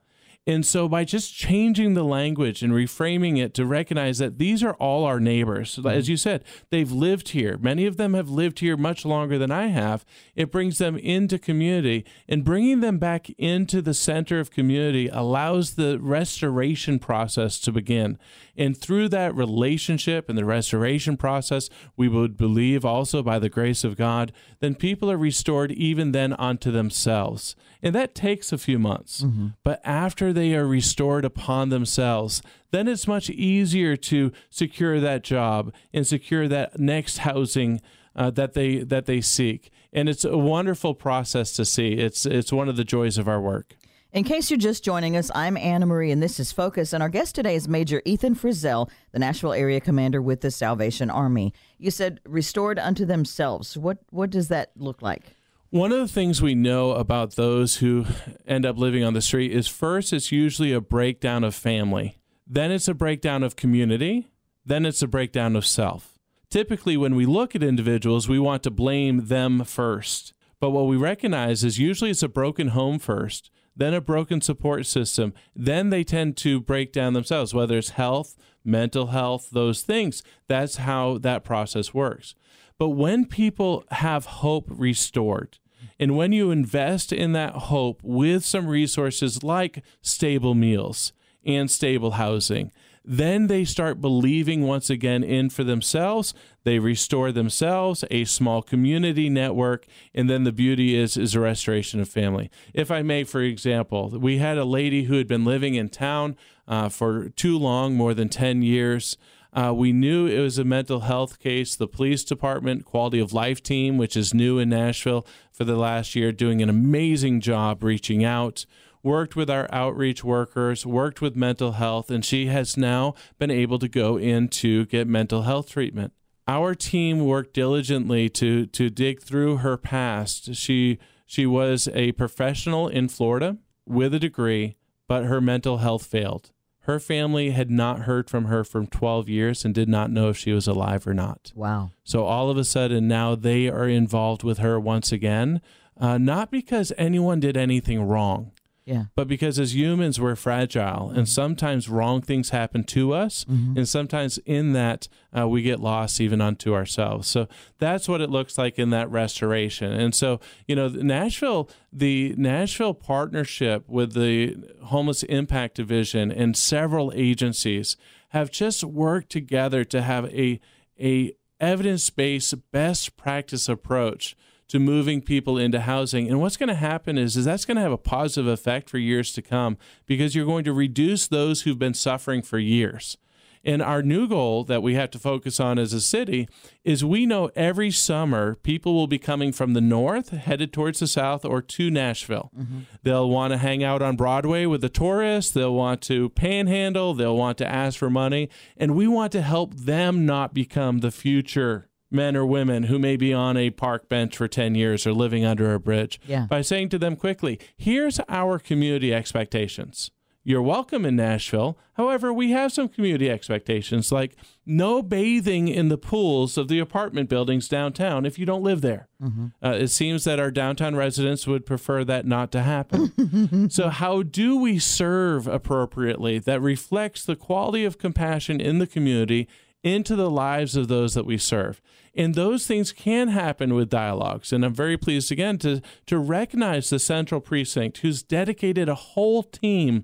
And 0.48 0.66
so, 0.66 0.90
by 0.90 1.04
just 1.04 1.36
changing 1.36 1.94
the 1.94 2.04
language 2.04 2.64
and 2.64 2.74
reframing 2.74 3.38
it 3.38 3.54
to 3.54 3.66
recognize 3.66 4.18
that 4.18 4.40
these 4.40 4.64
are 4.64 4.74
all 4.74 5.06
our 5.06 5.20
neighbors, 5.20 5.76
mm-hmm. 5.76 5.88
as 5.88 6.10
you 6.10 6.18
said, 6.18 6.44
they've 6.72 6.92
lived 6.92 7.30
here. 7.30 7.60
Many 7.60 7.86
of 7.86 7.98
them 7.98 8.16
have 8.16 8.28
lived 8.28 8.58
here 8.58 8.76
much 8.76 9.06
longer 9.06 9.38
than 9.38 9.52
I 9.52 9.68
have. 9.68 10.04
It 10.36 10.52
brings 10.52 10.80
them 10.80 10.98
into 10.98 11.38
community, 11.38 12.06
and 12.28 12.44
bringing 12.44 12.80
them 12.80 12.98
back 12.98 13.30
into 13.38 13.84
the 13.84 13.94
center 13.94 14.40
of 14.40 14.50
community 14.50 15.08
allows 15.10 15.76
the 15.76 16.00
restoration 16.00 16.98
process 16.98 17.60
to 17.60 17.72
begin. 17.72 18.18
And 18.62 18.78
through 18.78 19.10
that 19.10 19.34
relationship 19.34 20.30
and 20.30 20.38
the 20.38 20.46
restoration 20.46 21.18
process, 21.18 21.68
we 21.98 22.08
would 22.08 22.38
believe 22.38 22.86
also 22.86 23.24
by 23.24 23.40
the 23.40 23.50
grace 23.50 23.84
of 23.84 23.98
God, 23.98 24.32
then 24.60 24.76
people 24.76 25.10
are 25.10 25.18
restored 25.18 25.72
even 25.72 26.12
then 26.12 26.34
unto 26.34 26.70
themselves. 26.70 27.56
And 27.82 27.96
that 27.96 28.14
takes 28.14 28.52
a 28.52 28.60
few 28.60 28.78
months. 28.78 29.24
Mm-hmm. 29.24 29.48
But 29.64 29.82
after 29.84 30.32
they 30.32 30.54
are 30.54 30.68
restored 30.68 31.26
upon 31.26 31.70
themselves, 31.70 32.44
then 32.70 32.88
it's 32.88 33.08
much 33.08 33.32
easier 33.32 33.98
to 33.98 34.32
secure 34.52 35.00
that 35.00 35.24
job 35.24 35.74
and 35.92 36.06
secure 36.06 36.48
that 36.48 36.80
next 36.80 37.18
housing 37.18 37.82
uh, 38.16 38.30
that 38.30 38.54
they 38.54 38.84
that 38.84 39.08
they 39.08 39.22
seek. 39.22 39.72
And 39.92 40.08
it's 40.08 40.24
a 40.24 40.38
wonderful 40.38 40.94
process 40.94 41.54
to 41.54 41.66
see. 41.66 41.94
It's 41.94 42.28
it's 42.28 42.54
one 42.54 42.70
of 42.70 42.76
the 42.76 42.84
joys 42.84 43.18
of 43.18 43.28
our 43.28 43.42
work. 43.42 43.76
In 44.14 44.26
case 44.26 44.52
you're 44.52 44.58
just 44.58 44.84
joining 44.84 45.16
us, 45.16 45.32
I'm 45.34 45.56
Anna 45.56 45.86
Marie, 45.86 46.12
and 46.12 46.22
this 46.22 46.38
is 46.38 46.52
Focus. 46.52 46.92
And 46.92 47.02
our 47.02 47.08
guest 47.08 47.34
today 47.34 47.56
is 47.56 47.70
Major 47.70 48.02
Ethan 48.04 48.36
Frizzell, 48.36 48.90
the 49.14 49.20
Nashville 49.20 49.54
area 49.54 49.80
commander 49.80 50.22
with 50.22 50.42
the 50.42 50.52
Salvation 50.52 51.10
Army. 51.10 51.54
You 51.78 51.92
said 51.92 52.20
restored 52.26 52.78
unto 52.78 53.06
themselves. 53.06 53.78
What 53.78 54.00
what 54.10 54.30
does 54.30 54.50
that 54.50 54.72
look 54.76 55.02
like? 55.02 55.38
One 55.70 55.94
of 55.94 56.00
the 56.00 56.10
things 56.10 56.42
we 56.42 56.56
know 56.56 56.92
about 56.92 57.38
those 57.38 57.78
who 57.78 58.06
end 58.46 58.66
up 58.66 58.78
living 58.78 59.02
on 59.02 59.14
the 59.14 59.22
street 59.22 59.54
is 59.54 59.70
first, 59.70 60.12
it's 60.12 60.30
usually 60.30 60.74
a 60.74 60.82
breakdown 60.82 61.46
of 61.46 61.56
family. 61.56 62.18
Then 62.46 62.70
it's 62.70 62.90
a 62.90 62.94
breakdown 62.94 63.44
of 63.44 63.56
community. 63.56 64.30
Then 64.66 64.86
it's 64.86 65.02
a 65.02 65.08
breakdown 65.08 65.56
of 65.56 65.66
self. 65.66 66.20
Typically, 66.50 66.98
when 66.98 67.16
we 67.16 67.26
look 67.26 67.56
at 67.56 67.64
individuals, 67.64 68.28
we 68.28 68.40
want 68.40 68.62
to 68.64 68.72
blame 68.72 69.28
them 69.28 69.64
first. 69.64 70.34
But 70.60 70.72
what 70.72 70.88
we 70.88 70.98
recognize 70.98 71.64
is 71.64 71.80
usually 71.80 72.12
it's 72.12 72.22
a 72.22 72.28
broken 72.28 72.68
home 72.68 73.00
first, 73.00 73.50
then 73.76 73.94
a 73.94 74.02
broken 74.02 74.42
support 74.42 74.86
system. 74.86 75.34
Then 75.56 75.90
they 75.90 76.04
tend 76.04 76.38
to 76.38 76.60
break 76.60 76.92
down 76.92 77.14
themselves, 77.14 77.54
whether 77.54 77.78
it's 77.78 77.92
health, 77.92 78.36
mental 78.64 79.08
health, 79.08 79.50
those 79.52 79.82
things. 79.82 80.24
That's 80.48 80.78
how 80.78 81.18
that 81.20 81.44
process 81.44 81.94
works. 81.94 82.36
But 82.78 82.90
when 82.90 83.26
people 83.26 83.84
have 83.92 84.26
hope 84.26 84.66
restored, 84.70 85.60
and 86.00 86.18
when 86.18 86.32
you 86.32 86.52
invest 86.52 87.14
in 87.14 87.34
that 87.34 87.54
hope 87.54 88.02
with 88.04 88.44
some 88.44 88.68
resources 88.68 89.44
like 89.44 89.84
stable 90.02 90.56
meals 90.56 91.14
and 91.46 91.70
stable 91.70 92.12
housing, 92.12 92.72
then 93.04 93.48
they 93.48 93.66
start 93.66 94.00
believing 94.00 94.62
once 94.62 94.90
again 94.90 95.24
in 95.24 95.50
for 95.50 95.64
themselves. 95.64 96.34
They 96.64 96.78
restore 96.78 97.32
themselves, 97.32 98.06
a 98.12 98.26
small 98.26 98.62
community 98.62 99.30
network, 99.30 99.88
and 100.14 100.30
then 100.30 100.44
the 100.44 100.52
beauty 100.52 100.96
is 100.96 101.18
is 101.18 101.34
a 101.34 101.40
restoration 101.40 102.00
of 102.00 102.10
family. 102.10 102.52
If 102.74 102.92
I 102.92 103.02
may, 103.02 103.24
for 103.24 103.42
example, 103.42 104.10
we 104.10 104.38
had 104.38 104.58
a 104.58 104.66
lady 104.66 105.06
who 105.06 105.16
had 105.16 105.28
been 105.28 105.46
living 105.46 105.76
in 105.76 105.90
town 105.90 106.36
uh, 106.68 106.90
for 106.90 107.30
too 107.30 107.58
long, 107.58 107.96
more 107.96 108.14
than 108.14 108.30
ten 108.30 108.62
years. 108.62 109.18
Uh, 109.54 109.74
we 109.76 109.92
knew 109.92 110.28
it 110.28 110.40
was 110.40 110.58
a 110.58 110.64
mental 110.64 111.02
health 111.02 111.38
case. 111.40 111.76
The 111.76 111.88
police 111.88 112.24
department, 112.24 112.86
quality 112.86 113.20
of 113.20 113.34
life 113.34 113.62
team, 113.62 113.98
which 113.98 114.16
is 114.16 114.34
new 114.34 114.60
in 114.60 114.70
Nashville 114.70 115.26
for 115.52 115.66
the 115.66 115.76
last 115.76 116.16
year, 116.16 116.32
doing 116.32 116.62
an 116.62 116.70
amazing 116.70 117.42
job 117.42 117.84
reaching 117.84 118.24
out 118.24 118.66
worked 119.04 119.36
with 119.36 119.50
our 119.50 119.68
outreach 119.72 120.24
workers, 120.24 120.86
worked 120.86 121.22
with 121.22 121.36
mental 121.36 121.74
health, 121.74 122.10
and 122.10 122.24
she 122.24 122.48
has 122.48 122.78
now 122.78 123.14
been 123.38 123.52
able 123.52 123.80
to 123.80 123.88
go 123.88 124.18
in 124.18 124.48
to 124.48 124.86
get 124.86 125.08
mental 125.08 125.44
health 125.44 125.70
treatment. 125.70 126.14
Our 126.48 126.76
team 126.76 127.26
worked 127.26 127.54
diligently 127.54 128.30
to 128.30 128.66
to 128.66 128.90
dig 128.90 129.22
through 129.22 129.58
her 129.58 129.78
past. 129.78 130.56
She 130.56 131.00
she 131.26 131.46
was 131.46 131.88
a 131.94 132.12
professional 132.14 132.88
in 132.88 133.08
Florida 133.08 133.58
with 133.86 134.14
a 134.14 134.20
degree, 134.20 134.76
but 135.08 135.26
her 135.26 135.40
mental 135.40 135.78
health 135.78 136.06
failed. 136.06 136.52
Her 136.86 137.00
family 137.00 137.52
had 137.52 137.70
not 137.70 138.02
heard 138.02 138.28
from 138.28 138.46
her 138.46 138.64
for 138.64 138.84
12 138.84 139.30
years 139.30 139.64
and 139.64 139.74
did 139.74 139.88
not 139.88 140.10
know 140.10 140.30
if 140.30 140.38
she 140.38 140.52
was 140.52 140.68
alive 140.68 141.06
or 141.06 141.14
not. 141.14 141.52
Wow. 141.56 141.92
So 142.04 142.26
all 142.26 142.50
of 142.50 142.58
a 142.58 142.64
sudden 142.64 143.08
now 143.08 143.36
they 143.36 143.70
are 143.70 143.88
involved 143.88 144.42
with 144.44 144.58
her 144.58 144.80
once 144.80 145.12
again, 145.12 145.62
uh, 145.96 146.18
not 146.18 146.50
because 146.50 146.92
anyone 146.98 147.40
did 147.40 147.56
anything 147.56 148.02
wrong 148.02 148.52
yeah. 148.92 149.06
But 149.16 149.28
because 149.30 149.58
as 149.58 149.74
humans, 149.74 150.20
we're 150.20 150.36
fragile 150.36 151.10
and 151.10 151.28
sometimes 151.28 151.88
wrong 151.88 152.22
things 152.22 152.50
happen 152.50 152.84
to 152.86 153.14
us. 153.14 153.46
Mm-hmm. 153.46 153.78
And 153.78 153.88
sometimes 153.88 154.38
in 154.40 154.74
that, 154.74 155.08
uh, 155.36 155.48
we 155.48 155.62
get 155.62 155.80
lost 155.80 156.20
even 156.20 156.42
unto 156.42 156.74
ourselves. 156.74 157.30
So 157.30 157.48
that's 157.80 158.10
what 158.10 158.20
it 158.20 158.30
looks 158.30 158.58
like 158.58 158.78
in 158.78 158.90
that 158.90 159.10
restoration. 159.10 159.94
And 159.94 160.14
so, 160.14 160.42
you 160.68 160.76
know, 160.76 160.90
Nashville, 160.90 161.70
the 161.94 162.36
Nashville 162.38 162.94
partnership 162.94 163.88
with 163.88 164.14
the 164.14 164.58
Homeless 164.84 165.24
Impact 165.24 165.76
Division 165.76 166.30
and 166.30 166.58
several 166.58 167.14
agencies 167.16 167.96
have 168.30 168.52
just 168.52 168.84
worked 168.84 169.32
together 169.32 169.86
to 169.86 170.02
have 170.02 170.26
a, 170.26 170.60
a 171.00 171.32
evidence-based 171.62 172.72
best 172.72 173.16
practice 173.16 173.70
approach 173.70 174.36
to 174.72 174.80
moving 174.80 175.22
people 175.22 175.58
into 175.58 175.82
housing. 175.82 176.30
And 176.30 176.40
what's 176.40 176.56
going 176.56 176.70
to 176.70 176.76
happen 176.76 177.18
is, 177.18 177.36
is 177.36 177.44
that's 177.44 177.66
going 177.66 177.76
to 177.76 177.82
have 177.82 177.92
a 177.92 177.98
positive 177.98 178.48
effect 178.48 178.90
for 178.90 178.98
years 178.98 179.34
to 179.34 179.42
come 179.42 179.78
because 180.06 180.34
you're 180.34 180.46
going 180.46 180.64
to 180.64 180.72
reduce 180.72 181.28
those 181.28 181.64
who've 181.64 181.78
been 181.78 181.94
suffering 181.94 182.42
for 182.42 182.58
years. 182.58 183.18
And 183.66 183.82
our 183.82 184.02
new 184.02 184.30
goal 184.30 184.64
that 184.64 184.82
we 184.82 184.94
have 184.96 185.12
to 185.12 185.20
focus 185.20 185.60
on 185.60 185.78
as 185.78 185.92
a 185.92 186.00
city 186.00 186.48
is 186.86 187.04
we 187.04 187.26
know 187.26 187.52
every 187.54 187.92
summer 187.92 188.56
people 188.56 188.94
will 188.94 189.08
be 189.08 189.20
coming 189.20 189.52
from 189.52 189.74
the 189.74 189.82
north, 189.82 190.30
headed 190.30 190.72
towards 190.72 191.02
the 191.02 191.08
south, 191.08 191.44
or 191.44 191.62
to 191.62 191.92
Nashville. 191.92 192.50
Mm-hmm. 192.58 192.80
They'll 193.04 193.30
want 193.30 193.52
to 193.52 193.58
hang 193.58 193.84
out 193.84 194.02
on 194.02 194.16
Broadway 194.16 194.66
with 194.66 194.80
the 194.80 194.88
tourists. 194.88 195.52
They'll 195.52 195.76
want 195.76 196.02
to 196.04 196.30
panhandle. 196.30 197.14
They'll 197.14 197.36
want 197.36 197.58
to 197.58 197.68
ask 197.68 198.00
for 198.00 198.10
money. 198.10 198.50
And 198.78 198.96
we 198.96 199.06
want 199.06 199.34
to 199.34 199.42
help 199.42 199.76
them 199.76 200.26
not 200.26 200.54
become 200.54 201.00
the 201.00 201.12
future 201.12 201.90
men 202.12 202.36
or 202.36 202.46
women 202.46 202.84
who 202.84 203.00
may 203.00 203.16
be 203.16 203.34
on 203.34 203.58
a 203.58 203.70
park 203.70 204.10
bench 204.10 204.38
for 204.38 204.48
10 204.48 204.76
years 204.76 205.08
or 205.08 205.14
living 205.14 205.46
under 205.46 205.74
a 205.74 205.80
bridge 205.80 206.20
yeah. 206.28 206.46
by 206.46 206.62
saying 206.62 206.90
to 206.90 207.00
them 207.00 207.16
quickly, 207.16 207.60
here's 207.78 208.20
our 208.28 208.60
community 208.60 209.14
expectations. 209.14 210.12
You're 210.44 210.62
welcome 210.64 211.06
in 211.06 211.16
Nashville. 211.16 211.78
However, 211.94 212.34
we 212.34 212.50
have 212.50 212.72
some 212.72 212.90
community 212.90 213.30
expectations 213.30 214.12
like 214.12 214.36
no 214.66 215.04
bathing 215.04 215.68
in 215.68 215.90
the 215.90 216.00
pools 216.00 216.58
of 216.58 216.68
the 216.68 216.80
apartment 216.80 217.30
buildings 217.30 217.68
downtown 217.68 218.26
if 218.26 218.40
you 218.40 218.46
don't 218.48 218.64
live 218.64 218.82
there. 218.82 219.08
Mm-hmm. 219.22 219.48
Uh, 219.64 219.74
it 219.74 219.90
seems 219.90 220.24
that 220.24 220.40
our 220.40 220.50
downtown 220.50 220.96
residents 220.96 221.46
would 221.46 221.64
prefer 221.64 222.04
that 222.06 222.26
not 222.26 222.52
to 222.54 222.64
happen. 222.64 223.70
so, 223.70 223.90
how 223.90 224.24
do 224.24 224.58
we 224.58 224.80
serve 224.80 225.46
appropriately 225.46 226.40
that 226.40 226.60
reflects 226.60 227.24
the 227.24 227.36
quality 227.36 227.86
of 227.86 228.00
compassion 228.00 228.60
in 228.60 228.80
the 228.80 228.88
community 228.88 229.48
into 229.84 230.16
the 230.16 230.30
lives 230.30 230.76
of 230.76 230.88
those 230.88 231.14
that 231.14 231.26
we 231.26 231.38
serve. 231.38 231.82
And 232.14 232.36
those 232.36 232.68
things 232.68 232.92
can 232.92 233.30
happen 233.30 233.74
with 233.74 233.90
dialogues. 233.90 234.52
And 234.52 234.66
I'm 234.66 234.74
very 234.74 234.98
pleased 234.98 235.32
again 235.32 235.58
to, 235.60 235.82
to 236.08 236.18
recognize 236.18 236.90
the 236.90 237.00
Central 237.00 237.42
Precinct, 237.42 238.00
who's 238.00 238.22
dedicated 238.22 238.90
a 238.90 238.96
whole 238.96 239.44
team 239.44 240.04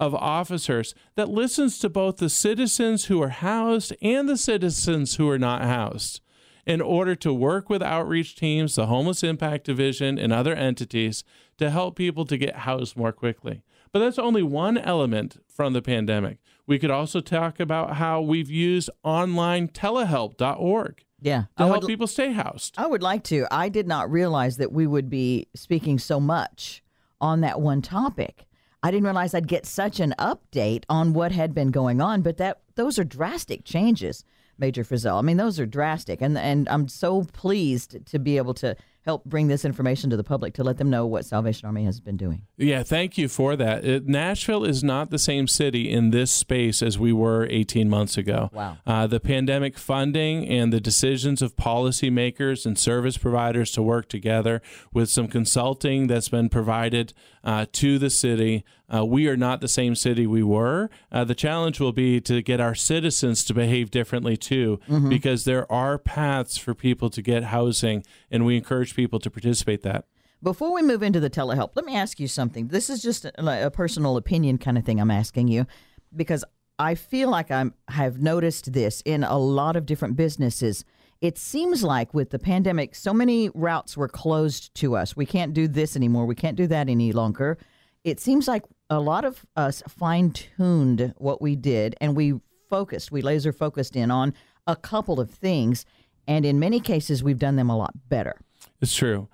of 0.00 0.14
officers 0.14 0.94
that 1.16 1.28
listens 1.28 1.78
to 1.80 1.88
both 1.88 2.18
the 2.18 2.28
citizens 2.28 3.06
who 3.06 3.20
are 3.20 3.30
housed 3.30 3.94
and 4.00 4.28
the 4.28 4.36
citizens 4.36 5.16
who 5.16 5.28
are 5.28 5.38
not 5.38 5.62
housed 5.62 6.20
in 6.64 6.80
order 6.80 7.16
to 7.16 7.32
work 7.32 7.70
with 7.70 7.82
outreach 7.82 8.36
teams, 8.36 8.74
the 8.74 8.86
Homeless 8.86 9.22
Impact 9.22 9.64
Division, 9.64 10.18
and 10.18 10.32
other 10.32 10.54
entities 10.54 11.24
to 11.56 11.70
help 11.70 11.96
people 11.96 12.26
to 12.26 12.36
get 12.36 12.56
housed 12.56 12.96
more 12.96 13.10
quickly. 13.10 13.62
But 13.90 14.00
that's 14.00 14.18
only 14.18 14.42
one 14.42 14.76
element 14.76 15.42
from 15.48 15.72
the 15.72 15.80
pandemic. 15.80 16.38
We 16.68 16.78
could 16.78 16.90
also 16.90 17.20
talk 17.20 17.58
about 17.58 17.96
how 17.96 18.20
we've 18.20 18.50
used 18.50 18.90
online 19.02 19.68
telehelp.org. 19.68 21.02
Yeah. 21.20 21.44
To 21.56 21.66
help 21.66 21.86
people 21.86 22.06
stay 22.06 22.32
housed. 22.32 22.74
I 22.76 22.86
would 22.86 23.02
like 23.02 23.24
to. 23.24 23.46
I 23.50 23.70
did 23.70 23.88
not 23.88 24.12
realize 24.12 24.58
that 24.58 24.70
we 24.70 24.86
would 24.86 25.08
be 25.08 25.48
speaking 25.56 25.98
so 25.98 26.20
much 26.20 26.82
on 27.22 27.40
that 27.40 27.60
one 27.60 27.80
topic. 27.80 28.44
I 28.82 28.90
didn't 28.90 29.04
realize 29.04 29.34
I'd 29.34 29.48
get 29.48 29.64
such 29.64 29.98
an 29.98 30.14
update 30.18 30.84
on 30.90 31.14
what 31.14 31.32
had 31.32 31.54
been 31.54 31.70
going 31.70 32.02
on, 32.02 32.20
but 32.20 32.36
that 32.36 32.60
those 32.76 32.98
are 32.98 33.04
drastic 33.04 33.64
changes, 33.64 34.24
Major 34.58 34.84
Frizzell. 34.84 35.18
I 35.18 35.22
mean, 35.22 35.38
those 35.38 35.58
are 35.58 35.66
drastic, 35.66 36.20
and 36.20 36.38
and 36.38 36.68
I'm 36.68 36.86
so 36.86 37.24
pleased 37.32 38.06
to 38.06 38.18
be 38.20 38.36
able 38.36 38.54
to 38.54 38.76
help 39.08 39.24
bring 39.24 39.48
this 39.48 39.64
information 39.64 40.10
to 40.10 40.18
the 40.18 40.22
public 40.22 40.52
to 40.52 40.62
let 40.62 40.76
them 40.76 40.90
know 40.90 41.06
what 41.06 41.24
Salvation 41.24 41.64
Army 41.64 41.86
has 41.86 41.98
been 41.98 42.18
doing. 42.18 42.42
Yeah, 42.58 42.82
thank 42.82 43.16
you 43.16 43.26
for 43.26 43.56
that. 43.56 43.82
It, 43.82 44.06
Nashville 44.06 44.64
is 44.64 44.84
not 44.84 45.08
the 45.08 45.18
same 45.18 45.48
city 45.48 45.90
in 45.90 46.10
this 46.10 46.30
space 46.30 46.82
as 46.82 46.98
we 46.98 47.10
were 47.10 47.46
18 47.48 47.88
months 47.88 48.18
ago. 48.18 48.50
Wow. 48.52 48.76
Uh, 48.86 49.06
the 49.06 49.18
pandemic 49.18 49.78
funding 49.78 50.46
and 50.46 50.74
the 50.74 50.80
decisions 50.80 51.40
of 51.40 51.56
policymakers 51.56 52.66
and 52.66 52.78
service 52.78 53.16
providers 53.16 53.72
to 53.72 53.82
work 53.82 54.10
together 54.10 54.60
with 54.92 55.08
some 55.08 55.26
consulting 55.26 56.06
that's 56.06 56.28
been 56.28 56.50
provided 56.50 57.14
uh, 57.42 57.64
to 57.72 57.98
the 57.98 58.10
city. 58.10 58.62
Uh, 58.92 59.04
we 59.04 59.28
are 59.28 59.36
not 59.36 59.60
the 59.60 59.68
same 59.68 59.94
city 59.94 60.26
we 60.26 60.42
were. 60.42 60.88
Uh, 61.12 61.24
the 61.24 61.34
challenge 61.34 61.78
will 61.78 61.92
be 61.92 62.20
to 62.20 62.42
get 62.42 62.60
our 62.60 62.74
citizens 62.74 63.44
to 63.44 63.54
behave 63.54 63.90
differently 63.90 64.36
too, 64.36 64.80
mm-hmm. 64.88 65.08
because 65.08 65.44
there 65.44 65.70
are 65.70 65.98
paths 65.98 66.56
for 66.56 66.74
people 66.74 67.10
to 67.10 67.22
get 67.22 67.44
housing, 67.44 68.04
and 68.30 68.44
we 68.44 68.56
encourage 68.56 68.94
people 68.94 69.18
to 69.18 69.30
participate 69.30 69.82
that. 69.82 70.06
Before 70.42 70.72
we 70.72 70.82
move 70.82 71.02
into 71.02 71.20
the 71.20 71.30
telehelp, 71.30 71.70
let 71.74 71.84
me 71.84 71.96
ask 71.96 72.20
you 72.20 72.28
something. 72.28 72.68
This 72.68 72.88
is 72.88 73.02
just 73.02 73.24
a, 73.24 73.66
a 73.66 73.70
personal 73.70 74.16
opinion 74.16 74.58
kind 74.58 74.78
of 74.78 74.84
thing 74.84 75.00
I'm 75.00 75.10
asking 75.10 75.48
you, 75.48 75.66
because 76.14 76.44
I 76.78 76.94
feel 76.94 77.28
like 77.28 77.50
I 77.50 77.66
have 77.88 78.20
noticed 78.22 78.72
this 78.72 79.02
in 79.04 79.24
a 79.24 79.36
lot 79.36 79.76
of 79.76 79.84
different 79.84 80.16
businesses 80.16 80.84
it 81.20 81.36
seems 81.36 81.82
like 81.82 82.14
with 82.14 82.30
the 82.30 82.38
pandemic, 82.38 82.94
so 82.94 83.12
many 83.12 83.50
routes 83.54 83.96
were 83.96 84.08
closed 84.08 84.72
to 84.74 84.96
us. 84.96 85.16
We 85.16 85.26
can't 85.26 85.52
do 85.52 85.66
this 85.66 85.96
anymore. 85.96 86.26
We 86.26 86.36
can't 86.36 86.56
do 86.56 86.66
that 86.68 86.88
any 86.88 87.12
longer. 87.12 87.58
It 88.04 88.20
seems 88.20 88.46
like 88.46 88.62
a 88.90 89.00
lot 89.00 89.24
of 89.24 89.44
us 89.56 89.82
fine 89.88 90.30
tuned 90.30 91.14
what 91.16 91.42
we 91.42 91.56
did 91.56 91.94
and 92.00 92.16
we 92.16 92.40
focused, 92.68 93.10
we 93.12 93.22
laser 93.22 93.52
focused 93.52 93.96
in 93.96 94.10
on 94.10 94.34
a 94.66 94.76
couple 94.76 95.20
of 95.20 95.30
things. 95.30 95.84
And 96.26 96.44
in 96.44 96.58
many 96.58 96.80
cases, 96.80 97.22
we've 97.22 97.38
done 97.38 97.56
them 97.56 97.70
a 97.70 97.76
lot 97.76 97.94
better. 98.08 98.40
It's 98.80 98.94
true. 98.94 99.28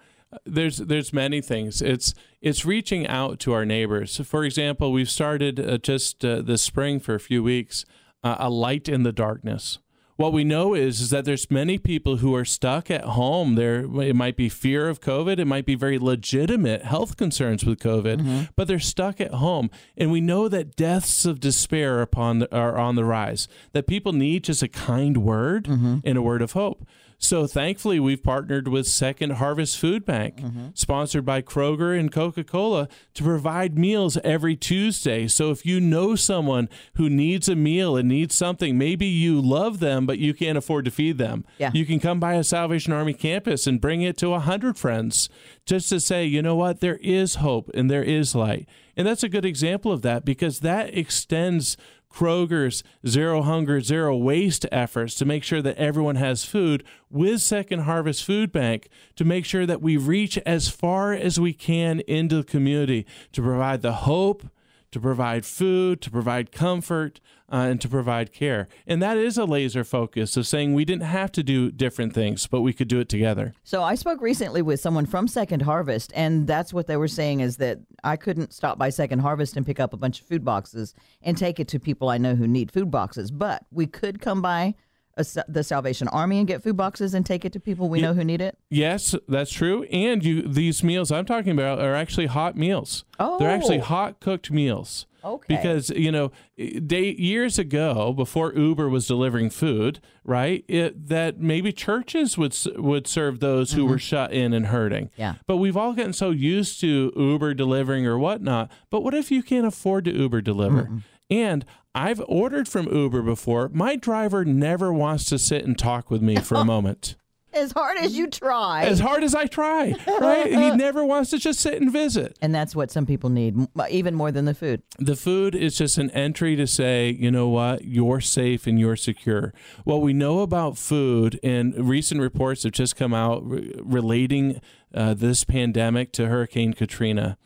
There's 0.44 0.78
there's 0.78 1.12
many 1.12 1.40
things. 1.40 1.80
It's 1.80 2.12
it's 2.40 2.64
reaching 2.64 3.06
out 3.06 3.38
to 3.40 3.52
our 3.52 3.64
neighbors. 3.64 4.16
For 4.24 4.44
example, 4.44 4.90
we've 4.90 5.10
started 5.10 5.60
uh, 5.60 5.78
just 5.78 6.24
uh, 6.24 6.42
this 6.42 6.62
spring 6.62 6.98
for 6.98 7.14
a 7.14 7.20
few 7.20 7.42
weeks 7.42 7.84
uh, 8.24 8.36
a 8.40 8.50
light 8.50 8.88
in 8.88 9.04
the 9.04 9.12
darkness 9.12 9.78
what 10.16 10.32
we 10.32 10.44
know 10.44 10.74
is, 10.74 11.00
is 11.00 11.10
that 11.10 11.24
there's 11.24 11.50
many 11.50 11.76
people 11.76 12.18
who 12.18 12.34
are 12.34 12.44
stuck 12.44 12.90
at 12.90 13.02
home. 13.02 13.56
There, 13.56 13.84
it 14.02 14.14
might 14.14 14.36
be 14.36 14.48
fear 14.48 14.88
of 14.88 15.00
COVID. 15.00 15.38
It 15.38 15.46
might 15.46 15.66
be 15.66 15.74
very 15.74 15.98
legitimate 15.98 16.82
health 16.82 17.16
concerns 17.16 17.64
with 17.64 17.80
COVID, 17.80 18.18
mm-hmm. 18.18 18.40
but 18.54 18.68
they're 18.68 18.78
stuck 18.78 19.20
at 19.20 19.34
home. 19.34 19.70
And 19.96 20.12
we 20.12 20.20
know 20.20 20.48
that 20.48 20.76
deaths 20.76 21.24
of 21.24 21.40
despair 21.40 22.00
upon 22.00 22.38
the, 22.38 22.54
are 22.54 22.78
on 22.78 22.94
the 22.94 23.04
rise. 23.04 23.48
That 23.72 23.86
people 23.86 24.12
need 24.12 24.44
just 24.44 24.62
a 24.62 24.68
kind 24.68 25.18
word 25.18 25.64
mm-hmm. 25.64 25.98
and 26.04 26.18
a 26.18 26.22
word 26.22 26.42
of 26.42 26.52
hope. 26.52 26.86
So 27.24 27.46
thankfully, 27.46 27.98
we've 27.98 28.22
partnered 28.22 28.68
with 28.68 28.86
Second 28.86 29.32
Harvest 29.32 29.78
Food 29.78 30.04
Bank, 30.04 30.36
Mm-hmm. 30.36 30.66
sponsored 30.74 31.24
by 31.24 31.40
Kroger 31.40 31.98
and 31.98 32.12
Coca 32.12 32.44
Cola, 32.44 32.86
to 33.14 33.22
provide 33.22 33.78
meals 33.78 34.18
every 34.22 34.56
Tuesday. 34.56 35.26
So 35.28 35.50
if 35.50 35.64
you 35.64 35.80
know 35.80 36.16
someone 36.16 36.68
who 36.96 37.08
needs 37.08 37.48
a 37.48 37.56
meal 37.56 37.96
and 37.96 38.08
needs 38.08 38.34
something, 38.34 38.76
maybe 38.76 39.06
you 39.06 39.40
love 39.40 39.80
them, 39.80 40.04
but 40.04 40.18
you 40.18 40.34
can't 40.34 40.58
afford 40.58 40.84
to 40.84 40.90
feed 40.90 41.16
them, 41.16 41.46
Yeah. 41.58 41.70
you 41.72 41.86
can 41.86 41.98
come 41.98 42.20
by 42.20 42.34
a 42.34 42.44
Salvation 42.44 42.92
Army 42.92 43.14
campus 43.14 43.66
and 43.66 43.80
bring 43.80 44.02
it 44.02 44.18
to 44.18 44.28
a 44.28 44.30
100 44.32 44.76
friends 44.76 45.30
just 45.64 45.88
to 45.88 46.00
say, 46.00 46.26
you 46.26 46.42
know 46.42 46.54
what, 46.56 46.80
there 46.80 46.98
is 46.98 47.36
hope 47.36 47.70
and 47.72 47.90
there 47.90 48.04
is 48.04 48.34
light. 48.34 48.68
And 48.98 49.06
that's 49.06 49.22
a 49.22 49.28
good 49.30 49.46
example 49.46 49.90
of 49.90 50.02
that 50.02 50.24
because 50.26 50.60
that 50.60 50.96
extends 50.96 51.76
Kroger's 52.14 52.84
zero 53.06 53.42
hunger, 53.42 53.80
zero 53.80 54.16
waste 54.16 54.66
efforts 54.70 55.16
to 55.16 55.24
make 55.24 55.42
sure 55.42 55.60
that 55.60 55.76
everyone 55.76 56.16
has 56.16 56.44
food 56.44 56.84
with 57.10 57.40
Second 57.40 57.80
Harvest 57.80 58.24
Food 58.24 58.52
Bank 58.52 58.88
to 59.16 59.24
make 59.24 59.44
sure 59.44 59.66
that 59.66 59.82
we 59.82 59.96
reach 59.96 60.38
as 60.46 60.68
far 60.68 61.12
as 61.12 61.40
we 61.40 61.52
can 61.52 62.00
into 62.00 62.36
the 62.36 62.44
community 62.44 63.04
to 63.32 63.42
provide 63.42 63.82
the 63.82 63.92
hope, 63.92 64.46
to 64.92 65.00
provide 65.00 65.44
food, 65.44 66.00
to 66.02 66.10
provide 66.10 66.52
comfort, 66.52 67.20
uh, 67.52 67.56
and 67.70 67.80
to 67.80 67.88
provide 67.88 68.32
care. 68.32 68.68
And 68.86 69.02
that 69.02 69.16
is 69.16 69.36
a 69.36 69.44
laser 69.44 69.84
focus 69.84 70.36
of 70.36 70.46
saying 70.46 70.72
we 70.74 70.84
didn't 70.84 71.02
have 71.04 71.30
to 71.32 71.42
do 71.42 71.70
different 71.70 72.14
things, 72.14 72.46
but 72.46 72.62
we 72.62 72.72
could 72.72 72.88
do 72.88 73.00
it 73.00 73.08
together. 73.08 73.52
So 73.62 73.82
I 73.82 73.94
spoke 73.94 74.20
recently 74.20 74.62
with 74.62 74.80
someone 74.80 75.06
from 75.06 75.28
Second 75.28 75.62
Harvest, 75.62 76.12
and 76.14 76.46
that's 76.46 76.72
what 76.72 76.86
they 76.86 76.96
were 76.96 77.08
saying 77.08 77.40
is 77.40 77.58
that 77.58 77.78
I 78.02 78.16
couldn't 78.16 78.52
stop 78.52 78.78
by 78.78 78.88
Second 78.90 79.18
Harvest 79.20 79.56
and 79.56 79.66
pick 79.66 79.78
up 79.78 79.92
a 79.92 79.96
bunch 79.96 80.20
of 80.20 80.26
food 80.26 80.44
boxes 80.44 80.94
and 81.22 81.36
take 81.36 81.60
it 81.60 81.68
to 81.68 81.78
people 81.78 82.08
I 82.08 82.18
know 82.18 82.34
who 82.34 82.46
need 82.48 82.72
food 82.72 82.90
boxes, 82.90 83.30
but 83.30 83.64
we 83.70 83.86
could 83.86 84.20
come 84.20 84.40
by 84.42 84.74
a, 85.16 85.24
the 85.46 85.62
Salvation 85.62 86.08
Army 86.08 86.38
and 86.38 86.48
get 86.48 86.62
food 86.62 86.76
boxes 86.76 87.14
and 87.14 87.24
take 87.24 87.44
it 87.44 87.52
to 87.52 87.60
people 87.60 87.88
we 87.88 88.00
know 88.00 88.14
who 88.14 88.24
need 88.24 88.40
it. 88.40 88.58
Yes, 88.68 89.14
that's 89.28 89.52
true. 89.52 89.84
And 89.84 90.24
you 90.24 90.42
these 90.42 90.82
meals 90.82 91.12
I'm 91.12 91.24
talking 91.24 91.52
about 91.52 91.78
are 91.78 91.94
actually 91.94 92.26
hot 92.26 92.56
meals. 92.56 93.04
Oh, 93.20 93.38
They're 93.38 93.50
actually 93.50 93.78
Oh. 93.78 93.82
hot 93.84 94.18
cooked 94.18 94.50
meals. 94.50 95.06
Okay. 95.24 95.56
Because 95.56 95.90
you 95.90 96.12
know, 96.12 96.30
they, 96.56 97.14
years 97.18 97.58
ago, 97.58 98.12
before 98.12 98.52
Uber 98.54 98.88
was 98.88 99.06
delivering 99.06 99.50
food, 99.50 100.00
right? 100.24 100.64
It, 100.68 101.08
that 101.08 101.40
maybe 101.40 101.72
churches 101.72 102.36
would 102.36 102.56
would 102.76 103.06
serve 103.06 103.40
those 103.40 103.72
who 103.72 103.86
were 103.86 103.98
shut 103.98 104.32
in 104.32 104.52
and 104.52 104.66
hurting. 104.66 105.06
Mm-hmm. 105.06 105.20
Yeah. 105.20 105.34
But 105.46 105.56
we've 105.56 105.76
all 105.76 105.92
gotten 105.94 106.12
so 106.12 106.30
used 106.30 106.80
to 106.80 107.12
Uber 107.16 107.54
delivering 107.54 108.06
or 108.06 108.18
whatnot. 108.18 108.70
But 108.90 109.02
what 109.02 109.14
if 109.14 109.30
you 109.30 109.42
can't 109.42 109.66
afford 109.66 110.04
to 110.04 110.12
Uber 110.12 110.42
deliver? 110.42 110.90
And 111.30 111.64
I've 111.94 112.22
ordered 112.26 112.68
from 112.68 112.88
Uber 112.88 113.22
before. 113.22 113.70
My 113.72 113.96
driver 113.96 114.44
never 114.44 114.92
wants 114.92 115.24
to 115.26 115.38
sit 115.38 115.64
and 115.64 115.78
talk 115.78 116.10
with 116.10 116.22
me 116.22 116.36
for 116.36 116.56
a 116.56 116.64
moment. 116.64 117.16
As 117.54 117.72
hard 117.72 117.98
as 117.98 118.16
you 118.16 118.26
try. 118.28 118.84
As 118.84 119.00
hard 119.00 119.22
as 119.22 119.34
I 119.34 119.46
try, 119.46 119.94
right? 120.06 120.46
he 120.46 120.70
never 120.76 121.04
wants 121.04 121.30
to 121.30 121.38
just 121.38 121.60
sit 121.60 121.80
and 121.80 121.90
visit. 121.92 122.36
and 122.42 122.54
that's 122.54 122.74
what 122.74 122.90
some 122.90 123.06
people 123.06 123.30
need, 123.30 123.56
even 123.90 124.14
more 124.14 124.32
than 124.32 124.44
the 124.44 124.54
food. 124.54 124.82
The 124.98 125.16
food 125.16 125.54
is 125.54 125.76
just 125.76 125.98
an 125.98 126.10
entry 126.10 126.56
to 126.56 126.66
say, 126.66 127.10
you 127.10 127.30
know 127.30 127.48
what, 127.48 127.84
you're 127.84 128.20
safe 128.20 128.66
and 128.66 128.78
you're 128.78 128.96
secure. 128.96 129.52
What 129.84 130.02
we 130.02 130.12
know 130.12 130.40
about 130.40 130.76
food, 130.78 131.38
and 131.42 131.74
recent 131.88 132.20
reports 132.20 132.62
have 132.64 132.72
just 132.72 132.96
come 132.96 133.14
out 133.14 133.48
re- 133.48 133.72
relating 133.82 134.60
uh, 134.92 135.14
this 135.14 135.44
pandemic 135.44 136.12
to 136.12 136.26
Hurricane 136.28 136.72
Katrina, 136.74 137.36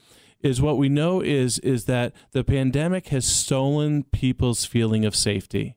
is 0.41 0.63
what 0.63 0.79
we 0.79 0.89
know 0.89 1.21
is 1.21 1.59
is 1.61 1.87
that 1.87 2.13
the 2.31 2.45
pandemic 2.45 3.09
has 3.09 3.27
stolen 3.27 4.05
people's 4.05 4.65
feeling 4.65 5.05
of 5.05 5.17
safety. 5.17 5.75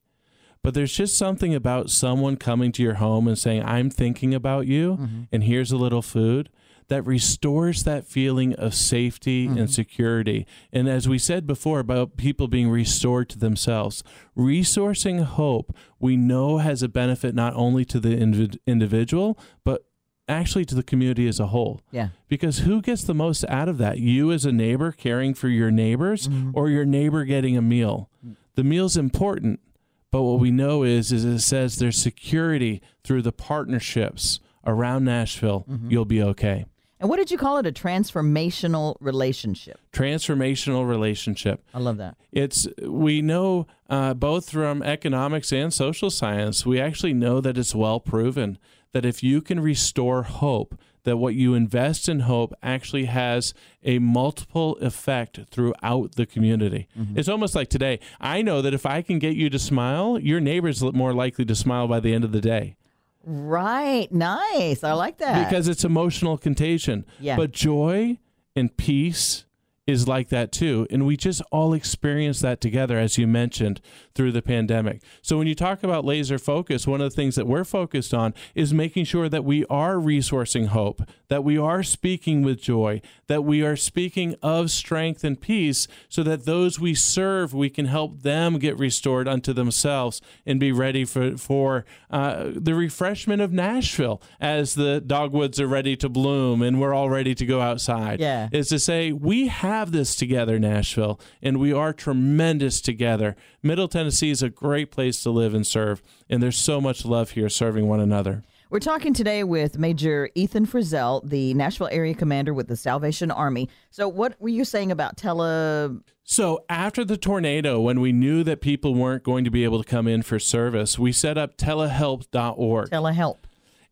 But 0.63 0.73
there's 0.73 0.93
just 0.93 1.17
something 1.17 1.55
about 1.55 1.89
someone 1.89 2.37
coming 2.37 2.71
to 2.73 2.83
your 2.83 2.95
home 2.95 3.27
and 3.27 3.37
saying, 3.37 3.63
I'm 3.63 3.89
thinking 3.89 4.33
about 4.33 4.67
you, 4.67 4.93
mm-hmm. 4.93 5.21
and 5.31 5.43
here's 5.43 5.71
a 5.71 5.77
little 5.77 6.01
food 6.01 6.49
that 6.91 7.03
restores 7.03 7.83
that 7.85 8.05
feeling 8.05 8.53
of 8.55 8.75
safety 8.75 9.47
and 9.47 9.55
mm-hmm. 9.55 9.65
security. 9.67 10.45
And 10.73 10.89
as 10.89 11.07
we 11.07 11.17
said 11.17 11.47
before 11.47 11.79
about 11.79 12.17
people 12.17 12.49
being 12.49 12.69
restored 12.69 13.29
to 13.29 13.39
themselves, 13.39 14.03
resourcing 14.37 15.23
hope, 15.23 15.73
we 15.99 16.17
know 16.17 16.57
has 16.57 16.83
a 16.83 16.89
benefit 16.89 17.33
not 17.33 17.53
only 17.55 17.85
to 17.85 17.99
the 17.99 18.17
invid- 18.17 18.59
individual, 18.67 19.39
but 19.63 19.85
actually 20.27 20.65
to 20.65 20.75
the 20.75 20.83
community 20.83 21.29
as 21.29 21.39
a 21.39 21.47
whole. 21.47 21.79
Yeah. 21.91 22.09
Because 22.27 22.59
who 22.59 22.81
gets 22.81 23.03
the 23.03 23.13
most 23.13 23.45
out 23.47 23.69
of 23.69 23.77
that? 23.77 23.99
You 23.99 24.31
as 24.33 24.43
a 24.43 24.51
neighbor 24.51 24.91
caring 24.91 25.33
for 25.33 25.47
your 25.47 25.71
neighbors 25.71 26.27
mm-hmm. 26.27 26.51
or 26.53 26.69
your 26.69 26.85
neighbor 26.85 27.23
getting 27.23 27.55
a 27.55 27.61
meal? 27.61 28.09
Mm. 28.25 28.35
The 28.55 28.65
meal's 28.65 28.97
important, 28.97 29.61
but 30.11 30.21
what 30.23 30.39
we 30.39 30.51
know 30.51 30.83
is 30.83 31.11
is 31.11 31.23
it 31.23 31.39
says 31.39 31.77
there's 31.77 31.97
security 31.97 32.81
through 33.03 33.21
the 33.21 33.31
partnerships 33.31 34.39
around 34.65 35.05
Nashville. 35.05 35.65
You'll 35.87 36.05
be 36.05 36.21
okay. 36.21 36.65
And 36.99 37.09
what 37.09 37.17
did 37.17 37.31
you 37.31 37.37
call 37.37 37.57
it? 37.57 37.65
A 37.65 37.71
transformational 37.71 38.95
relationship. 38.99 39.79
Transformational 39.91 40.87
relationship. 40.87 41.65
I 41.73 41.79
love 41.79 41.97
that. 41.97 42.15
It's 42.31 42.67
we 42.83 43.23
know 43.23 43.65
uh, 43.89 44.13
both 44.13 44.51
from 44.51 44.83
economics 44.83 45.51
and 45.51 45.73
social 45.73 46.11
science. 46.11 46.63
We 46.63 46.79
actually 46.79 47.13
know 47.13 47.41
that 47.41 47.57
it's 47.57 47.73
well 47.73 47.99
proven 47.99 48.59
that 48.91 49.03
if 49.05 49.23
you 49.23 49.41
can 49.41 49.59
restore 49.59 50.23
hope, 50.23 50.77
that 51.03 51.17
what 51.17 51.35
you 51.35 51.53
invest 51.53 52.07
in 52.07 52.21
hope 52.21 52.53
actually 52.61 53.05
has 53.05 53.53
a 53.83 53.99
multiple 53.99 54.77
effect 54.77 55.39
throughout 55.49 56.15
the 56.15 56.25
community. 56.25 56.87
Mm-hmm. 56.97 57.17
It's 57.17 57.29
almost 57.29 57.55
like 57.55 57.69
today. 57.69 57.99
I 58.19 58.41
know 58.41 58.61
that 58.61 58.73
if 58.73 58.85
I 58.85 59.01
can 59.01 59.19
get 59.19 59.35
you 59.35 59.49
to 59.49 59.59
smile, 59.59 60.19
your 60.19 60.39
neighbor's 60.39 60.83
look 60.83 60.95
more 60.95 61.13
likely 61.13 61.45
to 61.45 61.55
smile 61.55 61.87
by 61.87 61.99
the 61.99 62.13
end 62.13 62.23
of 62.23 62.31
the 62.31 62.41
day 62.41 62.75
Right. 63.23 64.11
Nice. 64.11 64.83
I 64.83 64.93
like 64.93 65.17
that. 65.19 65.47
because 65.47 65.67
it's 65.67 65.83
emotional 65.83 66.37
contagion. 66.37 67.05
Yeah. 67.19 67.37
But 67.37 67.51
joy 67.51 68.17
and 68.55 68.75
peace 68.75 69.45
is 69.87 70.07
like 70.07 70.29
that 70.29 70.51
too. 70.51 70.85
And 70.91 71.05
we 71.05 71.17
just 71.17 71.41
all 71.51 71.73
experience 71.73 72.39
that 72.41 72.61
together, 72.61 72.99
as 72.99 73.17
you 73.17 73.25
mentioned, 73.25 73.81
through 74.13 74.31
the 74.31 74.41
pandemic. 74.41 75.01
So 75.21 75.37
when 75.37 75.47
you 75.47 75.55
talk 75.55 75.83
about 75.83 76.05
laser 76.05 76.37
focus, 76.37 76.85
one 76.85 77.01
of 77.01 77.09
the 77.09 77.15
things 77.15 77.35
that 77.35 77.47
we're 77.47 77.63
focused 77.63 78.13
on 78.13 78.33
is 78.53 78.73
making 78.73 79.05
sure 79.05 79.27
that 79.27 79.43
we 79.43 79.65
are 79.65 79.95
resourcing 79.95 80.67
hope, 80.67 81.01
that 81.29 81.43
we 81.43 81.57
are 81.57 81.81
speaking 81.81 82.43
with 82.43 82.61
joy, 82.61 83.01
that 83.27 83.43
we 83.43 83.63
are 83.63 83.75
speaking 83.75 84.35
of 84.43 84.69
strength 84.69 85.23
and 85.23 85.41
peace, 85.41 85.87
so 86.09 86.21
that 86.23 86.45
those 86.45 86.79
we 86.79 86.93
serve, 86.93 87.53
we 87.53 87.69
can 87.69 87.85
help 87.85 88.21
them 88.21 88.59
get 88.59 88.77
restored 88.77 89.27
unto 89.27 89.51
themselves 89.51 90.21
and 90.45 90.59
be 90.59 90.71
ready 90.71 91.05
for, 91.05 91.37
for 91.37 91.85
uh, 92.11 92.51
the 92.53 92.75
refreshment 92.75 93.41
of 93.41 93.51
Nashville 93.51 94.21
as 94.39 94.75
the 94.75 95.01
dogwoods 95.01 95.59
are 95.59 95.67
ready 95.67 95.95
to 95.95 96.07
bloom 96.07 96.61
and 96.61 96.79
we're 96.79 96.93
all 96.93 97.09
ready 97.09 97.33
to 97.33 97.45
go 97.45 97.61
outside. 97.61 98.19
Yeah. 98.19 98.49
Is 98.51 98.69
to 98.69 98.77
say, 98.77 99.11
we 99.11 99.47
have 99.47 99.80
this 99.89 100.15
together, 100.15 100.59
Nashville, 100.59 101.19
and 101.41 101.59
we 101.59 101.73
are 101.73 101.93
tremendous 101.93 102.79
together. 102.79 103.35
Middle 103.63 103.87
Tennessee 103.87 104.29
is 104.29 104.43
a 104.43 104.49
great 104.49 104.91
place 104.91 105.23
to 105.23 105.31
live 105.31 105.55
and 105.55 105.65
serve, 105.65 106.03
and 106.29 106.43
there's 106.43 106.59
so 106.59 106.79
much 106.79 107.05
love 107.05 107.31
here 107.31 107.49
serving 107.49 107.87
one 107.87 107.99
another. 107.99 108.43
We're 108.69 108.79
talking 108.79 109.13
today 109.13 109.43
with 109.43 109.79
Major 109.79 110.29
Ethan 110.35 110.65
Frizzell, 110.65 111.27
the 111.27 111.53
Nashville 111.55 111.89
area 111.91 112.13
commander 112.13 112.53
with 112.53 112.67
the 112.67 112.77
Salvation 112.77 113.29
Army. 113.31 113.67
So, 113.89 114.07
what 114.07 114.39
were 114.39 114.47
you 114.49 114.63
saying 114.63 114.91
about 114.91 115.17
tele? 115.17 115.99
So 116.23 116.63
after 116.69 117.03
the 117.03 117.17
tornado, 117.17 117.81
when 117.81 117.99
we 117.99 118.13
knew 118.13 118.45
that 118.45 118.61
people 118.61 118.95
weren't 118.95 119.23
going 119.23 119.43
to 119.43 119.51
be 119.51 119.65
able 119.65 119.83
to 119.83 119.89
come 119.89 120.07
in 120.07 120.21
for 120.21 120.39
service, 120.39 120.97
we 120.97 121.11
set 121.11 121.37
up 121.37 121.57
telehelp.org. 121.57 122.89
telehelp? 122.89 123.37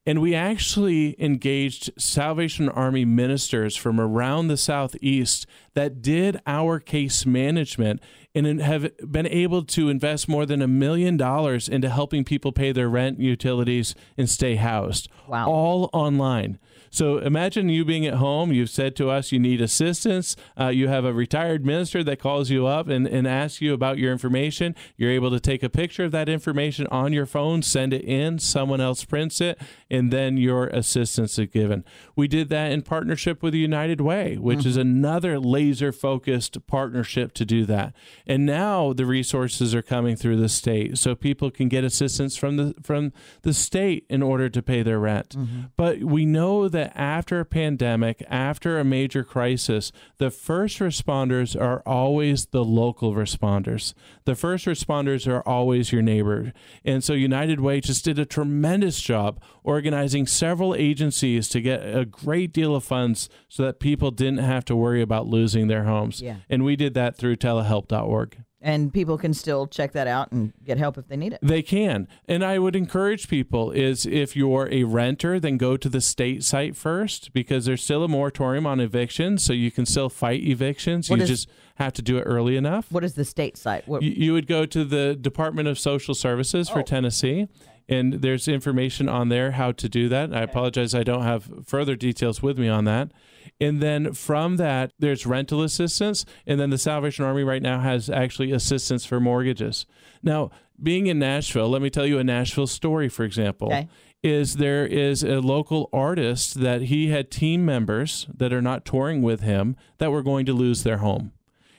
And 0.10 0.24
we 0.24 0.34
actually 0.34 1.16
engaged 1.24 1.92
Salvation 1.96 2.68
Army 2.68 3.06
ministers 3.06 3.76
from 3.76 4.00
around 4.00 4.48
the 4.48 4.58
Southeast 4.58 5.46
that 5.76 6.02
did 6.02 6.42
our 6.48 6.80
case 6.80 7.28
management 7.28 8.02
and 8.34 8.60
have 8.60 8.90
been 9.08 9.28
able 9.28 9.64
to 9.66 9.88
invest 9.88 10.28
more 10.28 10.48
than 10.48 10.64
a 10.64 10.68
million 10.68 11.16
dollars 11.16 11.70
into 11.70 11.92
helping 11.92 12.24
people 12.24 12.52
pay 12.52 12.72
their 12.72 12.90
rent, 12.90 13.20
utilities, 13.20 13.94
and 14.18 14.28
stay 14.28 14.56
housed. 14.56 15.10
Wow. 15.28 15.48
All 15.48 15.92
online. 15.94 16.58
So 16.90 17.18
imagine 17.18 17.70
you 17.70 17.86
being 17.86 18.06
at 18.06 18.16
home. 18.16 18.52
You've 18.52 18.70
said 18.70 18.96
to 18.98 19.10
us 19.10 19.32
you 19.32 19.40
need 19.40 19.62
assistance. 19.62 20.36
Uh, 20.60 20.68
you 20.68 20.88
have 20.88 21.06
a 21.06 21.14
retired 21.14 21.66
minister 21.66 22.04
that 22.04 22.20
calls 22.20 22.50
you 22.50 22.66
up 22.68 22.88
and, 22.88 23.08
and 23.08 23.28
asks 23.28 23.62
you 23.62 23.74
about 23.74 23.98
your 23.98 24.12
information. 24.12 24.76
You're 24.98 25.12
able 25.12 25.32
to 25.32 25.40
take 25.40 25.64
a 25.64 25.70
picture 25.70 26.06
of 26.06 26.12
that 26.12 26.30
information 26.30 26.88
on 26.88 27.14
your 27.14 27.26
phone, 27.26 27.62
send 27.62 27.94
it 27.94 28.04
in, 28.04 28.40
someone 28.40 28.82
else 28.82 29.04
prints 29.04 29.42
it, 29.42 29.60
and 29.90 30.12
then 30.12 30.38
your 30.38 30.68
assistance 30.68 31.38
is 31.38 31.48
given. 31.48 31.84
We 32.16 32.28
did 32.28 32.50
that 32.50 32.72
in 32.72 32.82
partnership 32.82 33.44
with 33.44 33.54
the 33.54 33.60
United 33.60 34.02
Way, 34.02 34.38
which 34.38 34.66
is 34.66 34.78
another 34.78 35.40
laser 35.40 35.92
focused 35.92 36.66
partnership 36.68 37.34
to 37.34 37.46
do 37.46 37.66
that. 37.66 37.94
And 38.26 38.46
now 38.46 38.94
the 38.94 39.06
resources 39.06 39.76
are 39.76 39.82
coming 39.82 40.16
through 40.16 40.38
the 40.38 40.50
state 40.50 40.98
so 40.98 41.16
people 41.16 41.52
can 41.52 41.68
get 41.68 41.84
assistance 41.84 42.38
from 42.38 42.58
the 42.58 42.74
from 42.82 43.12
the 43.42 43.54
state 43.54 44.06
in 44.10 44.22
order 44.22 44.50
to 44.50 44.62
pay 44.62 44.84
their 44.84 45.00
rent. 45.00 45.36
But 45.76 46.00
we 46.04 46.26
know 46.26 46.68
that 46.70 46.79
that 46.80 46.94
after 46.96 47.40
a 47.40 47.46
pandemic, 47.46 48.24
after 48.30 48.80
a 48.80 48.84
major 48.84 49.24
crisis, 49.24 49.92
the 50.18 50.32
first 50.32 50.80
responders 50.80 51.60
are 51.60 51.82
always 51.86 52.48
the 52.48 52.64
local 52.64 53.14
responders. 53.14 53.94
The 54.26 54.36
first 54.36 54.66
responders 54.66 55.28
are 55.28 55.42
always 55.48 55.92
your 55.92 56.02
neighbor. 56.02 56.54
And 56.86 57.04
so 57.04 57.14
United 57.14 57.60
Way 57.60 57.82
just 57.82 58.06
did 58.06 58.18
a 58.18 58.26
tremendous 58.26 59.02
job 59.02 59.42
organizing 59.64 60.26
several 60.26 60.74
agencies 60.74 61.50
to 61.50 61.62
get 61.62 61.82
a 61.82 62.06
great 62.06 62.54
deal 62.54 62.76
of 62.76 62.84
funds 62.84 63.30
so 63.50 63.64
that 63.64 63.80
people 63.80 64.12
didn't 64.12 64.40
have 64.40 64.64
to 64.66 64.76
worry 64.76 65.02
about 65.02 65.28
losing 65.28 65.68
their 65.68 65.84
homes. 65.84 66.22
Yeah. 66.22 66.38
And 66.50 66.64
we 66.64 66.76
did 66.76 66.94
that 66.94 67.18
through 67.18 67.36
telehelp.org. 67.36 68.44
And 68.62 68.92
people 68.94 69.18
can 69.18 69.34
still 69.34 69.68
check 69.68 69.94
that 69.94 70.06
out 70.08 70.34
and 70.34 70.52
get 70.66 70.78
help 70.78 70.98
if 70.98 71.08
they 71.08 71.16
need 71.16 71.32
it. 71.32 71.40
They 71.42 71.62
can. 71.62 72.10
And 72.28 72.44
I 72.44 72.60
would 72.60 72.76
encourage 72.76 73.30
people 73.30 73.72
is 73.72 74.06
if 74.06 74.36
you're 74.36 74.68
a 74.70 74.84
renter, 74.84 75.40
then 75.40 75.58
go 75.58 75.78
to 75.78 75.88
the 75.88 76.02
state 76.02 76.44
site 76.44 76.76
first 76.76 77.32
because 77.32 77.64
there's 77.66 77.82
still 77.82 78.04
a 78.04 78.10
moratorium 78.10 78.66
on 78.68 78.82
evictions, 78.82 79.44
so 79.46 79.54
you 79.54 79.72
can 79.72 79.86
still 79.86 80.10
fight 80.10 80.44
evictions. 80.44 81.10
What 81.10 81.20
you 81.20 81.24
is- 81.24 81.30
just 81.30 81.50
have 81.76 81.94
to 81.94 82.02
do 82.02 82.18
it 82.18 82.24
early 82.24 82.58
enough. 82.58 82.92
What 82.92 83.06
is 83.06 83.14
the 83.14 83.24
state 83.24 83.56
site? 83.56 83.88
What, 83.88 84.02
You, 84.04 84.12
you 84.12 84.34
would 84.34 84.46
go 84.48 84.66
to 84.66 84.84
the 84.84 85.16
Department 85.16 85.70
of 85.70 85.80
Social 85.80 86.14
Services 86.14 86.68
for 86.68 86.80
Oh. 86.80 86.84
Tennessee, 86.84 87.48
and 87.88 88.16
there's 88.16 88.50
information 88.50 89.08
on 89.08 89.30
there 89.30 89.52
how 89.52 89.72
to 89.72 89.88
do 89.88 90.10
that. 90.10 90.34
I 90.34 90.42
apologize, 90.42 90.94
I 90.94 91.04
don't 91.04 91.24
have 91.24 91.50
further 91.66 91.96
details 91.96 92.44
with 92.44 92.60
me 92.60 92.68
on 92.68 92.84
that. 92.84 93.12
And 93.60 93.82
then 93.82 94.14
from 94.14 94.58
that, 94.58 94.94
there's 95.00 95.26
rental 95.26 95.62
assistance, 95.62 96.26
and 96.46 96.60
then 96.60 96.70
the 96.70 96.78
Salvation 96.78 97.26
Army 97.26 97.44
right 97.44 97.62
now 97.62 97.80
has 97.82 98.10
actually 98.10 98.52
assistance 98.52 99.06
for 99.06 99.20
mortgages. 99.20 99.86
Now, 100.24 100.52
being 100.82 101.08
in 101.08 101.20
Nashville, 101.20 101.70
let 101.70 101.82
me 101.82 101.90
tell 101.90 102.06
you 102.06 102.20
a 102.20 102.24
Nashville 102.24 102.68
story, 102.68 103.10
for 103.10 103.24
example. 103.24 103.68
Okay. 103.68 103.88
Is 104.22 104.58
there 104.58 104.86
is 104.86 105.24
a 105.24 105.40
local 105.40 105.90
artist 105.94 106.60
that 106.60 106.84
he 106.84 107.08
had 107.08 107.32
team 107.32 107.66
members 107.66 108.28
that 108.36 108.52
are 108.52 108.62
not 108.62 108.84
touring 108.84 109.22
with 109.22 109.40
him 109.40 109.78
that 109.98 110.12
were 110.12 110.24
going 110.24 110.46
to 110.46 110.54
lose 110.54 110.84
their 110.84 110.98
home. 110.98 111.32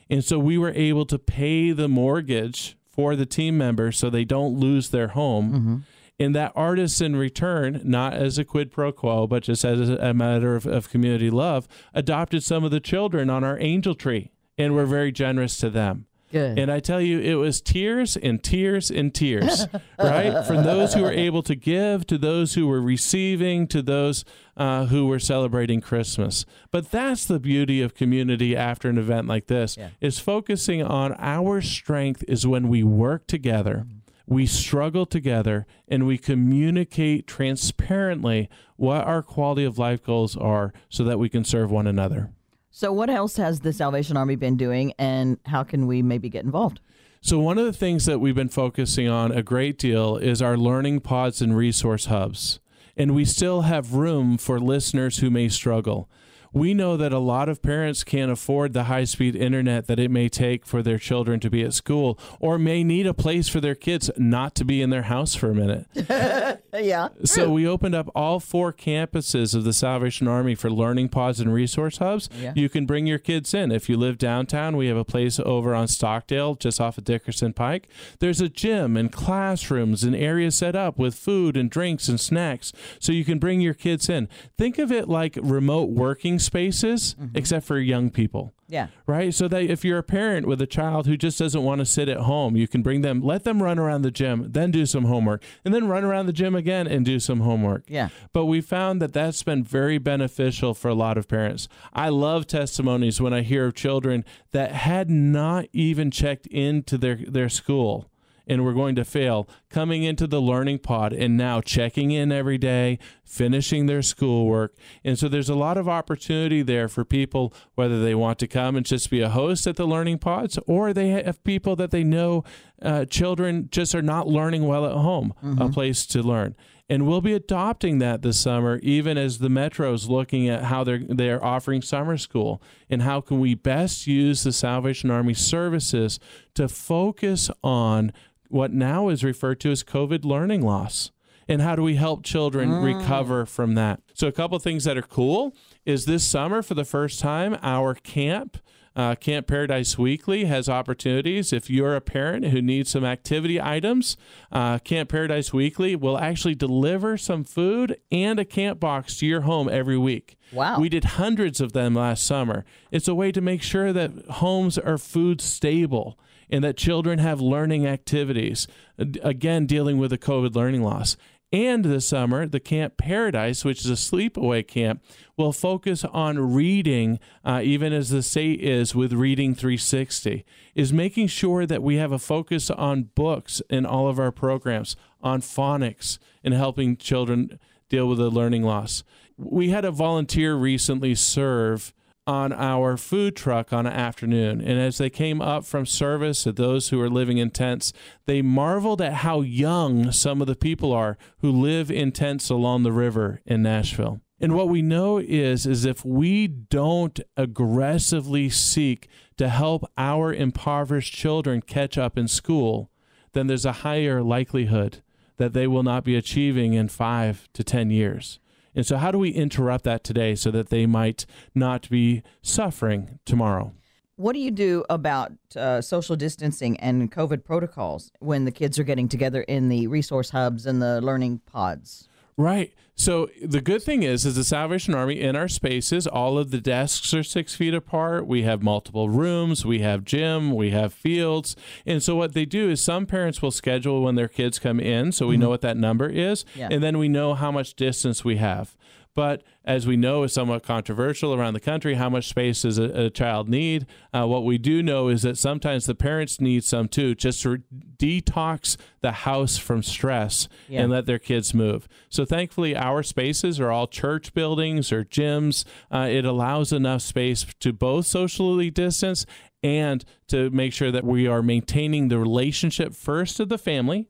And 0.09 0.23
so 0.23 0.39
we 0.39 0.57
were 0.57 0.71
able 0.71 1.05
to 1.05 1.19
pay 1.19 1.71
the 1.71 1.87
mortgage 1.87 2.75
for 2.89 3.15
the 3.15 3.27
team 3.27 3.57
members 3.57 3.97
so 3.97 4.09
they 4.09 4.25
don't 4.25 4.59
lose 4.59 4.89
their 4.89 5.09
home. 5.09 5.51
Mm-hmm. 5.51 5.75
And 6.19 6.35
that 6.35 6.51
artist, 6.55 7.01
in 7.01 7.15
return, 7.15 7.81
not 7.83 8.13
as 8.13 8.37
a 8.37 8.45
quid 8.45 8.71
pro 8.71 8.91
quo, 8.91 9.25
but 9.25 9.41
just 9.43 9.65
as 9.65 9.89
a, 9.89 10.13
matter 10.13 10.55
of, 10.55 10.67
of 10.67 10.89
community 10.89 11.31
love, 11.31 11.67
adopted 11.95 12.43
some 12.43 12.63
of 12.63 12.69
the 12.71 12.79
children 12.79 13.29
on 13.29 13.43
our 13.43 13.57
angel 13.59 13.95
tree. 13.95 14.31
And 14.57 14.75
we're 14.75 14.85
very 14.85 15.11
generous 15.11 15.57
to 15.57 15.69
them. 15.71 16.05
Good. 16.31 16.57
And 16.59 16.71
I 16.71 16.79
tell 16.79 17.01
you, 17.01 17.19
it 17.19 17.35
was 17.35 17.59
tears 17.59 18.15
and 18.15 18.41
tears 18.41 18.89
and 18.89 19.13
tears, 19.13 19.67
right? 19.99 20.45
From 20.45 20.63
those 20.63 20.93
who 20.93 21.01
were 21.01 21.11
able 21.11 21.41
to 21.43 21.55
give 21.55 22.07
to 22.07 22.17
those 22.17 22.53
who 22.53 22.67
were 22.67 22.79
receiving 22.81 23.67
to 23.67 23.81
those 23.81 24.23
uh, 24.55 24.85
who 24.85 25.07
were 25.07 25.19
celebrating 25.19 25.81
Christmas. 25.81 26.45
But 26.71 26.89
that's 26.91 27.25
the 27.25 27.39
beauty 27.39 27.81
of 27.81 27.95
community 27.95 28.55
after 28.55 28.87
an 28.89 28.97
event 28.97 29.27
like 29.27 29.47
this 29.47 29.75
Yeah. 29.75 29.89
is 29.99 30.19
focusing 30.19 30.81
on 30.81 31.15
our 31.17 31.61
strength 31.61 32.23
is 32.29 32.47
when 32.47 32.69
we 32.69 32.81
work 32.83 33.27
together. 33.27 33.85
We 34.27 34.45
struggle 34.45 35.05
together 35.05 35.65
and 35.87 36.05
we 36.05 36.17
communicate 36.17 37.27
transparently 37.27 38.49
what 38.75 39.05
our 39.05 39.21
quality 39.21 39.63
of 39.63 39.77
life 39.77 40.03
goals 40.03 40.37
are 40.37 40.73
so 40.89 41.03
that 41.03 41.19
we 41.19 41.29
can 41.29 41.43
serve 41.43 41.71
one 41.71 41.87
another. 41.87 42.31
so, 42.69 42.93
what 42.93 43.09
else 43.09 43.37
has 43.37 43.59
the 43.59 43.73
Salvation 43.73 44.17
Army 44.17 44.35
been 44.35 44.57
doing, 44.57 44.93
and 44.97 45.37
how 45.45 45.63
can 45.63 45.87
we 45.87 46.01
maybe 46.01 46.29
get 46.29 46.45
involved? 46.45 46.79
So, 47.21 47.37
one 47.39 47.59
of 47.59 47.65
the 47.65 47.73
things 47.73 48.05
that 48.05 48.19
we've 48.19 48.35
been 48.35 48.49
focusing 48.49 49.07
on 49.07 49.31
a 49.31 49.43
great 49.43 49.77
deal 49.77 50.17
is 50.17 50.41
our 50.41 50.57
learning 50.57 51.01
pods 51.01 51.41
and 51.41 51.55
resource 51.55 52.05
hubs. 52.05 52.59
And 52.97 53.13
we 53.13 53.25
still 53.25 53.61
have 53.61 53.93
room 53.93 54.37
for 54.37 54.59
listeners 54.59 55.17
who 55.17 55.29
may 55.29 55.47
struggle. 55.47 56.09
We 56.53 56.73
know 56.73 56.97
that 56.97 57.13
a 57.13 57.19
lot 57.19 57.49
of 57.49 57.61
parents 57.61 58.03
can't 58.03 58.31
afford 58.31 58.73
the 58.73 58.85
high 58.85 59.05
speed 59.05 59.35
internet 59.35 59.87
that 59.87 59.99
it 59.99 60.11
may 60.11 60.29
take 60.29 60.65
for 60.65 60.83
their 60.83 60.97
children 60.97 61.39
to 61.39 61.49
be 61.49 61.63
at 61.63 61.73
school 61.73 62.19
or 62.39 62.57
may 62.59 62.83
need 62.83 63.07
a 63.07 63.13
place 63.13 63.47
for 63.47 63.59
their 63.61 63.75
kids 63.75 64.09
not 64.17 64.55
to 64.55 64.65
be 64.65 64.81
in 64.81 64.89
their 64.89 65.03
house 65.03 65.35
for 65.35 65.51
a 65.51 65.55
minute. 65.55 65.87
Yeah. 66.73 67.09
So 67.25 67.51
we 67.51 67.67
opened 67.67 67.95
up 67.95 68.09
all 68.15 68.39
four 68.39 68.71
campuses 68.71 69.53
of 69.53 69.63
the 69.65 69.73
Salvation 69.73 70.27
Army 70.27 70.55
for 70.55 70.69
learning 70.69 71.09
pods 71.09 71.39
and 71.39 71.53
resource 71.53 71.97
hubs. 71.97 72.29
Yeah. 72.39 72.53
You 72.55 72.69
can 72.69 72.85
bring 72.85 73.05
your 73.07 73.17
kids 73.19 73.53
in. 73.53 73.71
If 73.71 73.89
you 73.89 73.97
live 73.97 74.17
downtown, 74.17 74.77
we 74.77 74.87
have 74.87 74.97
a 74.97 75.03
place 75.03 75.39
over 75.39 75.75
on 75.75 75.87
Stockell, 75.87 76.55
just 76.55 76.79
off 76.79 76.97
of 76.97 77.03
Dickerson 77.03 77.53
Pike. 77.53 77.89
There's 78.19 78.39
a 78.41 78.49
gym 78.49 78.95
and 78.95 79.11
classrooms 79.11 80.03
and 80.03 80.15
areas 80.15 80.57
set 80.57 80.75
up 80.75 80.97
with 80.97 81.15
food 81.15 81.57
and 81.57 81.69
drinks 81.69 82.07
and 82.07 82.19
snacks, 82.19 82.71
so 82.99 83.11
you 83.11 83.25
can 83.25 83.37
bring 83.39 83.59
your 83.61 83.73
kids 83.73 84.07
in. 84.09 84.29
Think 84.57 84.77
of 84.77 84.91
it 84.91 85.09
like 85.09 85.37
remote 85.41 85.89
working 85.89 86.39
spaces, 86.41 87.15
mm-hmm. 87.19 87.37
except 87.37 87.65
for 87.65 87.77
young 87.79 88.09
people 88.09 88.53
Yeah. 88.67 88.87
right? 89.07 89.33
So 89.33 89.47
that 89.47 89.63
if 89.63 89.85
you're 89.85 89.97
a 89.97 90.03
parent 90.03 90.47
with 90.47 90.61
a 90.61 90.67
child 90.67 91.05
who 91.07 91.15
just 91.17 91.39
doesn't 91.39 91.63
want 91.63 91.79
to 91.79 91.85
sit 91.85 92.09
at 92.09 92.17
home, 92.21 92.55
you 92.55 92.67
can 92.67 92.81
bring 92.81 93.01
them, 93.01 93.21
let 93.21 93.43
them 93.43 93.61
run 93.61 93.79
around 93.79 94.01
the 94.01 94.11
gym, 94.11 94.47
then 94.51 94.71
do 94.71 94.85
some 94.85 95.05
homework, 95.05 95.43
and 95.63 95.73
then 95.73 95.87
run 95.87 96.03
around 96.03 96.25
the 96.25 96.33
gym 96.33 96.55
again 96.55 96.87
and 96.87 97.05
do 97.05 97.19
some 97.19 97.41
homework. 97.41 97.83
Yeah. 97.87 98.09
But 98.33 98.45
we 98.45 98.61
found 98.61 99.01
that 99.01 99.13
that's 99.13 99.43
been 99.43 99.63
very 99.63 99.97
beneficial 99.97 100.73
for 100.73 100.87
a 100.89 100.95
lot 100.95 101.17
of 101.17 101.27
parents. 101.27 101.67
I 101.93 102.09
love 102.09 102.47
testimonies 102.47 103.21
when 103.21 103.33
I 103.33 103.41
hear 103.41 103.65
of 103.65 103.73
children 103.73 104.23
that 104.51 104.71
had 104.71 105.09
not 105.09 105.65
even 105.73 106.11
checked 106.11 106.47
into 106.47 106.97
their, 106.97 107.15
their 107.27 107.49
school 107.49 108.10
and 108.51 108.65
we're 108.65 108.73
going 108.73 108.95
to 108.95 109.05
fail 109.05 109.47
coming 109.69 110.03
into 110.03 110.27
the 110.27 110.41
learning 110.41 110.77
pod 110.77 111.13
and 111.13 111.37
now 111.37 111.61
checking 111.61 112.11
in 112.11 112.33
every 112.33 112.57
day, 112.57 112.99
finishing 113.23 113.85
their 113.85 114.01
schoolwork. 114.01 114.75
And 115.05 115.17
so 115.17 115.29
there's 115.29 115.47
a 115.47 115.55
lot 115.55 115.77
of 115.77 115.87
opportunity 115.87 116.61
there 116.61 116.89
for 116.89 117.05
people, 117.05 117.53
whether 117.75 118.03
they 118.03 118.13
want 118.13 118.39
to 118.39 118.47
come 118.47 118.75
and 118.75 118.85
just 118.85 119.09
be 119.09 119.21
a 119.21 119.29
host 119.29 119.67
at 119.67 119.77
the 119.77 119.87
learning 119.87 120.17
pods 120.17 120.59
or 120.67 120.91
they 120.91 121.11
have 121.11 121.41
people 121.45 121.77
that 121.77 121.91
they 121.91 122.03
know 122.03 122.43
uh, 122.81 123.05
children 123.05 123.69
just 123.71 123.95
are 123.95 124.01
not 124.01 124.27
learning 124.27 124.67
well 124.67 124.85
at 124.85 124.97
home, 124.97 125.33
a 125.57 125.69
place 125.69 126.05
to 126.07 126.21
learn. 126.21 126.53
And 126.89 127.07
we'll 127.07 127.21
be 127.21 127.33
adopting 127.33 127.99
that 127.99 128.21
this 128.21 128.37
summer, 128.37 128.77
even 128.83 129.17
as 129.17 129.39
the 129.39 129.47
Metro's 129.47 130.09
looking 130.09 130.49
at 130.49 130.65
how 130.65 130.83
they're 130.83 130.99
they're 131.07 131.41
offering 131.41 131.81
summer 131.81 132.17
school 132.17 132.61
and 132.89 133.01
how 133.01 133.21
can 133.21 133.39
we 133.39 133.55
best 133.55 134.07
use 134.07 134.43
the 134.43 134.51
Salvation 134.51 135.09
Army 135.09 135.33
services 135.33 136.19
to 136.55 136.67
focus 136.67 137.49
on 137.63 138.11
what 138.51 138.71
now 138.71 139.09
is 139.09 139.23
referred 139.23 139.59
to 139.61 139.71
as 139.71 139.83
COVID 139.83 140.25
learning 140.25 140.61
loss. 140.61 141.11
And 141.47 141.61
how 141.61 141.75
do 141.75 141.81
we 141.81 141.95
help 141.95 142.23
children 142.23 142.71
recover 142.71 143.45
from 143.45 143.75
that? 143.75 143.99
So, 144.13 144.27
a 144.27 144.31
couple 144.31 144.55
of 144.55 144.63
things 144.63 144.83
that 144.85 144.97
are 144.97 145.01
cool 145.01 145.55
is 145.85 146.05
this 146.05 146.23
summer, 146.23 146.61
for 146.61 146.75
the 146.75 146.85
first 146.85 147.19
time, 147.19 147.57
our 147.61 147.93
camp, 147.93 148.57
uh, 148.95 149.15
Camp 149.15 149.47
Paradise 149.47 149.97
Weekly, 149.97 150.45
has 150.45 150.69
opportunities. 150.69 151.51
If 151.51 151.69
you're 151.69 151.95
a 151.95 152.01
parent 152.01 152.45
who 152.45 152.61
needs 152.61 152.91
some 152.91 153.03
activity 153.03 153.59
items, 153.59 154.15
uh, 154.51 154.79
Camp 154.79 155.09
Paradise 155.09 155.51
Weekly 155.51 155.95
will 155.95 156.17
actually 156.17 156.55
deliver 156.55 157.17
some 157.17 157.43
food 157.43 157.97
and 158.11 158.39
a 158.39 158.45
camp 158.45 158.79
box 158.79 159.17
to 159.17 159.25
your 159.25 159.41
home 159.41 159.67
every 159.67 159.97
week. 159.97 160.37
Wow. 160.53 160.79
We 160.79 160.89
did 160.89 161.03
hundreds 161.03 161.59
of 161.59 161.73
them 161.73 161.95
last 161.95 162.23
summer. 162.23 162.65
It's 162.91 163.07
a 163.07 163.15
way 163.15 163.31
to 163.31 163.41
make 163.41 163.63
sure 163.63 163.91
that 163.91 164.11
homes 164.29 164.77
are 164.77 164.97
food 164.97 165.41
stable 165.41 166.17
and 166.51 166.63
that 166.63 166.77
children 166.77 167.19
have 167.19 167.39
learning 167.39 167.87
activities. 167.87 168.67
Again, 168.97 169.65
dealing 169.65 169.97
with 169.97 170.11
the 170.11 170.17
COVID 170.17 170.55
learning 170.55 170.83
loss. 170.83 171.15
And 171.53 171.83
this 171.83 172.07
summer, 172.07 172.47
the 172.47 172.61
Camp 172.61 172.95
Paradise, 172.95 173.65
which 173.65 173.83
is 173.83 173.89
a 173.89 173.95
sleepaway 173.95 174.65
camp, 174.65 175.03
will 175.35 175.51
focus 175.51 176.05
on 176.05 176.53
reading, 176.53 177.19
uh, 177.43 177.59
even 177.61 177.91
as 177.91 178.09
the 178.09 178.23
state 178.23 178.61
is 178.61 178.95
with 178.95 179.11
Reading 179.11 179.53
360, 179.53 180.45
is 180.75 180.93
making 180.93 181.27
sure 181.27 181.65
that 181.65 181.83
we 181.83 181.97
have 181.97 182.13
a 182.13 182.19
focus 182.19 182.69
on 182.69 183.09
books 183.15 183.61
in 183.69 183.85
all 183.85 184.07
of 184.07 184.17
our 184.17 184.31
programs, 184.31 184.95
on 185.21 185.41
phonics, 185.41 186.19
and 186.41 186.53
helping 186.53 186.95
children 186.95 187.59
deal 187.89 188.07
with 188.07 188.19
the 188.19 188.29
learning 188.29 188.63
loss. 188.63 189.03
We 189.37 189.71
had 189.71 189.83
a 189.83 189.91
volunteer 189.91 190.55
recently 190.55 191.15
serve 191.15 191.93
on 192.27 192.53
our 192.53 192.97
food 192.97 193.35
truck 193.35 193.73
on 193.73 193.85
an 193.85 193.93
afternoon. 193.93 194.61
And 194.61 194.79
as 194.79 194.97
they 194.97 195.09
came 195.09 195.41
up 195.41 195.65
from 195.65 195.85
service 195.85 196.43
to 196.43 196.51
those 196.51 196.89
who 196.89 197.01
are 197.01 197.09
living 197.09 197.37
in 197.37 197.49
tents, 197.49 197.93
they 198.25 198.41
marveled 198.41 199.01
at 199.01 199.15
how 199.15 199.41
young 199.41 200.11
some 200.11 200.41
of 200.41 200.47
the 200.47 200.55
people 200.55 200.93
are 200.93 201.17
who 201.39 201.51
live 201.51 201.89
in 201.89 202.11
tents 202.11 202.49
along 202.49 202.83
the 202.83 202.91
river 202.91 203.41
in 203.45 203.63
Nashville. 203.63 204.21
And 204.39 204.55
what 204.55 204.69
we 204.69 204.81
know 204.81 205.19
is 205.19 205.67
is 205.67 205.85
if 205.85 206.03
we 206.03 206.47
don't 206.47 207.19
aggressively 207.37 208.49
seek 208.49 209.07
to 209.37 209.49
help 209.49 209.83
our 209.97 210.33
impoverished 210.33 211.13
children 211.13 211.61
catch 211.61 211.97
up 211.97 212.17
in 212.17 212.27
school, 212.27 212.89
then 213.33 213.47
there's 213.47 213.65
a 213.65 213.83
higher 213.83 214.23
likelihood 214.23 215.03
that 215.37 215.53
they 215.53 215.67
will 215.67 215.83
not 215.83 216.03
be 216.03 216.15
achieving 216.15 216.73
in 216.73 216.87
5 216.87 217.49
to 217.53 217.63
10 217.63 217.91
years. 217.91 218.39
And 218.75 218.85
so, 218.85 218.97
how 218.97 219.11
do 219.11 219.17
we 219.17 219.29
interrupt 219.29 219.83
that 219.83 220.03
today 220.03 220.35
so 220.35 220.51
that 220.51 220.69
they 220.69 220.85
might 220.85 221.25
not 221.53 221.89
be 221.89 222.23
suffering 222.41 223.19
tomorrow? 223.25 223.73
What 224.15 224.33
do 224.33 224.39
you 224.39 224.51
do 224.51 224.85
about 224.89 225.31
uh, 225.55 225.81
social 225.81 226.15
distancing 226.15 226.79
and 226.79 227.11
COVID 227.11 227.43
protocols 227.43 228.11
when 228.19 228.45
the 228.45 228.51
kids 228.51 228.77
are 228.77 228.83
getting 228.83 229.09
together 229.09 229.41
in 229.41 229.69
the 229.69 229.87
resource 229.87 230.29
hubs 230.29 230.65
and 230.65 230.81
the 230.81 231.01
learning 231.01 231.41
pods? 231.45 232.07
Right. 232.41 232.73
So 232.95 233.29
the 233.41 233.61
good 233.61 233.81
thing 233.81 234.03
is, 234.03 234.25
is 234.25 234.35
the 234.35 234.43
Salvation 234.43 234.93
Army 234.93 235.21
in 235.21 235.35
our 235.35 235.47
spaces, 235.47 236.05
all 236.05 236.37
of 236.37 236.51
the 236.51 236.59
desks 236.59 237.13
are 237.13 237.23
six 237.23 237.55
feet 237.55 237.73
apart. 237.73 238.27
We 238.27 238.43
have 238.43 238.61
multiple 238.61 239.09
rooms, 239.09 239.65
we 239.65 239.79
have 239.79 240.03
gym, 240.03 240.53
we 240.53 240.71
have 240.71 240.93
fields. 240.93 241.55
And 241.85 242.03
so 242.03 242.15
what 242.15 242.33
they 242.33 242.45
do 242.45 242.69
is 242.69 242.81
some 242.81 243.05
parents 243.05 243.41
will 243.41 243.51
schedule 243.51 244.03
when 244.03 244.15
their 244.15 244.27
kids 244.27 244.59
come 244.59 244.79
in, 244.79 245.11
so 245.11 245.25
we 245.25 245.35
mm-hmm. 245.35 245.43
know 245.43 245.49
what 245.49 245.61
that 245.61 245.77
number 245.77 246.09
is, 246.09 246.45
Yeah. 246.53 246.67
and 246.69 246.83
then 246.83 246.97
we 246.99 247.07
know 247.07 247.33
how 247.33 247.51
much 247.51 247.75
distance 247.75 248.23
we 248.23 248.37
have. 248.37 248.75
But 249.13 249.43
as 249.65 249.85
we 249.85 249.97
know, 249.97 250.23
is 250.23 250.33
somewhat 250.33 250.63
controversial 250.63 251.33
around 251.33 251.53
the 251.53 251.59
country. 251.59 251.95
How 251.95 252.09
much 252.09 252.27
space 252.29 252.61
does 252.61 252.77
a, 252.77 253.05
a 253.05 253.09
child 253.09 253.49
need? 253.49 253.85
Uh, 254.13 254.25
what 254.25 254.45
we 254.45 254.57
do 254.57 254.81
know 254.81 255.09
is 255.09 255.21
that 255.23 255.37
sometimes 255.37 255.85
the 255.85 255.95
parents 255.95 256.39
need 256.39 256.63
some 256.63 256.87
too, 256.87 257.13
just 257.15 257.41
to 257.43 257.61
detox 257.97 258.77
the 259.01 259.11
house 259.11 259.57
from 259.57 259.83
stress 259.83 260.47
Yeah. 260.67 260.81
and 260.83 260.91
let 260.91 261.05
their 261.05 261.19
kids 261.19 261.53
move. 261.53 261.87
So 262.09 262.25
thankfully, 262.25 262.75
our 262.75 263.03
spaces 263.03 263.59
are 263.59 263.69
all 263.69 263.87
church 263.87 264.33
buildings 264.33 264.91
or 264.91 265.03
gyms. 265.03 265.65
Uh, 265.91 266.07
it 266.09 266.25
allows 266.25 266.71
enough 266.71 267.01
space 267.01 267.45
to 267.59 267.73
both 267.73 268.07
socially 268.07 268.69
distance 268.71 269.25
and 269.63 270.03
to 270.27 270.49
make 270.49 270.73
sure 270.73 270.89
that 270.91 271.03
we 271.03 271.27
are 271.27 271.43
maintaining 271.43 272.07
the 272.07 272.17
relationship 272.17 272.93
first 272.95 273.39
of 273.39 273.49
the 273.49 273.57
family. 273.57 274.07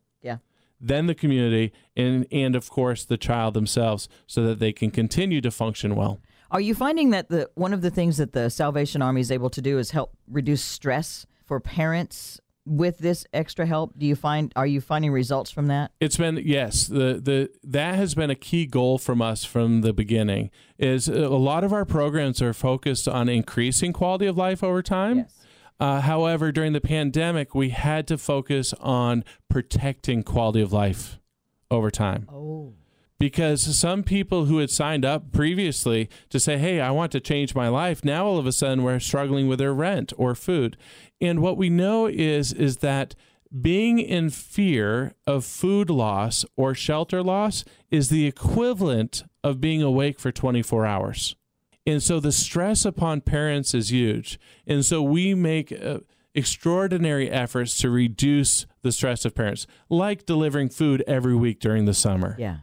Then 0.82 1.06
the 1.06 1.14
community, 1.14 1.72
and 1.96 2.26
and 2.32 2.56
of 2.56 2.68
course 2.68 3.04
the 3.04 3.16
child 3.16 3.54
themselves, 3.54 4.08
so 4.26 4.42
that 4.44 4.58
they 4.58 4.72
can 4.72 4.90
continue 4.90 5.40
to 5.40 5.50
function 5.50 5.94
well. 5.94 6.20
Are 6.50 6.60
you 6.60 6.74
finding 6.74 7.10
that 7.10 7.30
the 7.30 7.48
one 7.54 7.72
of 7.72 7.80
the 7.80 7.90
things 7.90 8.18
that 8.18 8.32
the 8.32 8.50
Salvation 8.50 9.00
Army 9.00 9.22
is 9.22 9.30
able 9.30 9.48
to 9.50 9.62
do 9.62 9.78
is 9.78 9.92
help 9.92 10.14
reduce 10.28 10.62
stress 10.62 11.26
for 11.46 11.60
parents 11.60 12.40
with 12.66 12.98
this 12.98 13.24
extra 13.32 13.64
help? 13.64 13.98
Do 13.98 14.06
you 14.06 14.14
find 14.14 14.52
are 14.54 14.66
you 14.66 14.80
finding 14.80 15.12
results 15.12 15.50
from 15.50 15.68
that? 15.68 15.92
It's 16.00 16.16
been 16.16 16.40
yes, 16.44 16.86
the 16.86 17.20
the 17.22 17.50
that 17.64 17.94
has 17.94 18.14
been 18.14 18.30
a 18.30 18.34
key 18.34 18.66
goal 18.66 18.98
from 18.98 19.22
us 19.22 19.44
from 19.44 19.80
the 19.80 19.92
beginning. 19.92 20.50
Is 20.78 21.08
a 21.08 21.28
lot 21.28 21.64
of 21.64 21.72
our 21.72 21.84
programs 21.84 22.42
are 22.42 22.52
focused 22.52 23.08
on 23.08 23.28
increasing 23.28 23.92
quality 23.92 24.26
of 24.26 24.36
life 24.36 24.62
over 24.62 24.82
time. 24.82 25.26
Uh, 25.80 26.00
however, 26.00 26.52
during 26.52 26.72
the 26.72 26.80
pandemic, 26.80 27.54
we 27.54 27.70
had 27.70 28.06
to 28.08 28.16
focus 28.18 28.72
on 28.80 29.24
protecting 29.48 30.22
quality 30.22 30.60
of 30.60 30.72
life 30.72 31.18
over 31.70 31.90
time. 31.90 32.28
Oh. 32.30 32.74
because 33.18 33.78
some 33.78 34.02
people 34.02 34.46
who 34.46 34.58
had 34.58 34.68
signed 34.68 35.04
up 35.04 35.30
previously 35.32 36.08
to 36.28 36.40
say, 36.40 36.58
Hey, 36.58 36.80
I 36.80 36.90
want 36.90 37.12
to 37.12 37.20
change 37.20 37.54
my 37.54 37.68
life, 37.68 38.04
now 38.04 38.26
all 38.26 38.36
of 38.36 38.46
a 38.46 38.52
sudden 38.52 38.82
we're 38.82 38.98
struggling 38.98 39.46
with 39.46 39.60
their 39.60 39.72
rent 39.72 40.12
or 40.16 40.34
food. 40.34 40.76
And 41.20 41.40
what 41.40 41.56
we 41.56 41.70
know 41.70 42.06
is 42.06 42.52
is 42.52 42.78
that 42.78 43.14
being 43.60 43.98
in 43.98 44.30
fear 44.30 45.14
of 45.26 45.44
food 45.44 45.88
loss 45.88 46.44
or 46.56 46.74
shelter 46.74 47.22
loss 47.22 47.64
is 47.90 48.08
the 48.08 48.26
equivalent 48.26 49.22
of 49.44 49.60
being 49.60 49.82
awake 49.82 50.18
for 50.18 50.32
24 50.32 50.84
hours. 50.86 51.36
And 51.86 52.02
so 52.02 52.20
the 52.20 52.32
stress 52.32 52.84
upon 52.84 53.22
parents 53.22 53.74
is 53.74 53.90
huge. 53.90 54.38
And 54.66 54.84
so 54.84 55.02
we 55.02 55.34
make 55.34 55.72
uh, 55.72 55.98
extraordinary 56.34 57.30
efforts 57.30 57.76
to 57.78 57.90
reduce 57.90 58.66
the 58.82 58.92
stress 58.92 59.24
of 59.24 59.34
parents, 59.34 59.66
like 59.88 60.26
delivering 60.26 60.68
food 60.68 61.02
every 61.06 61.34
week 61.34 61.60
during 61.60 61.84
the 61.84 61.94
summer 61.94 62.36
Yeah. 62.38 62.58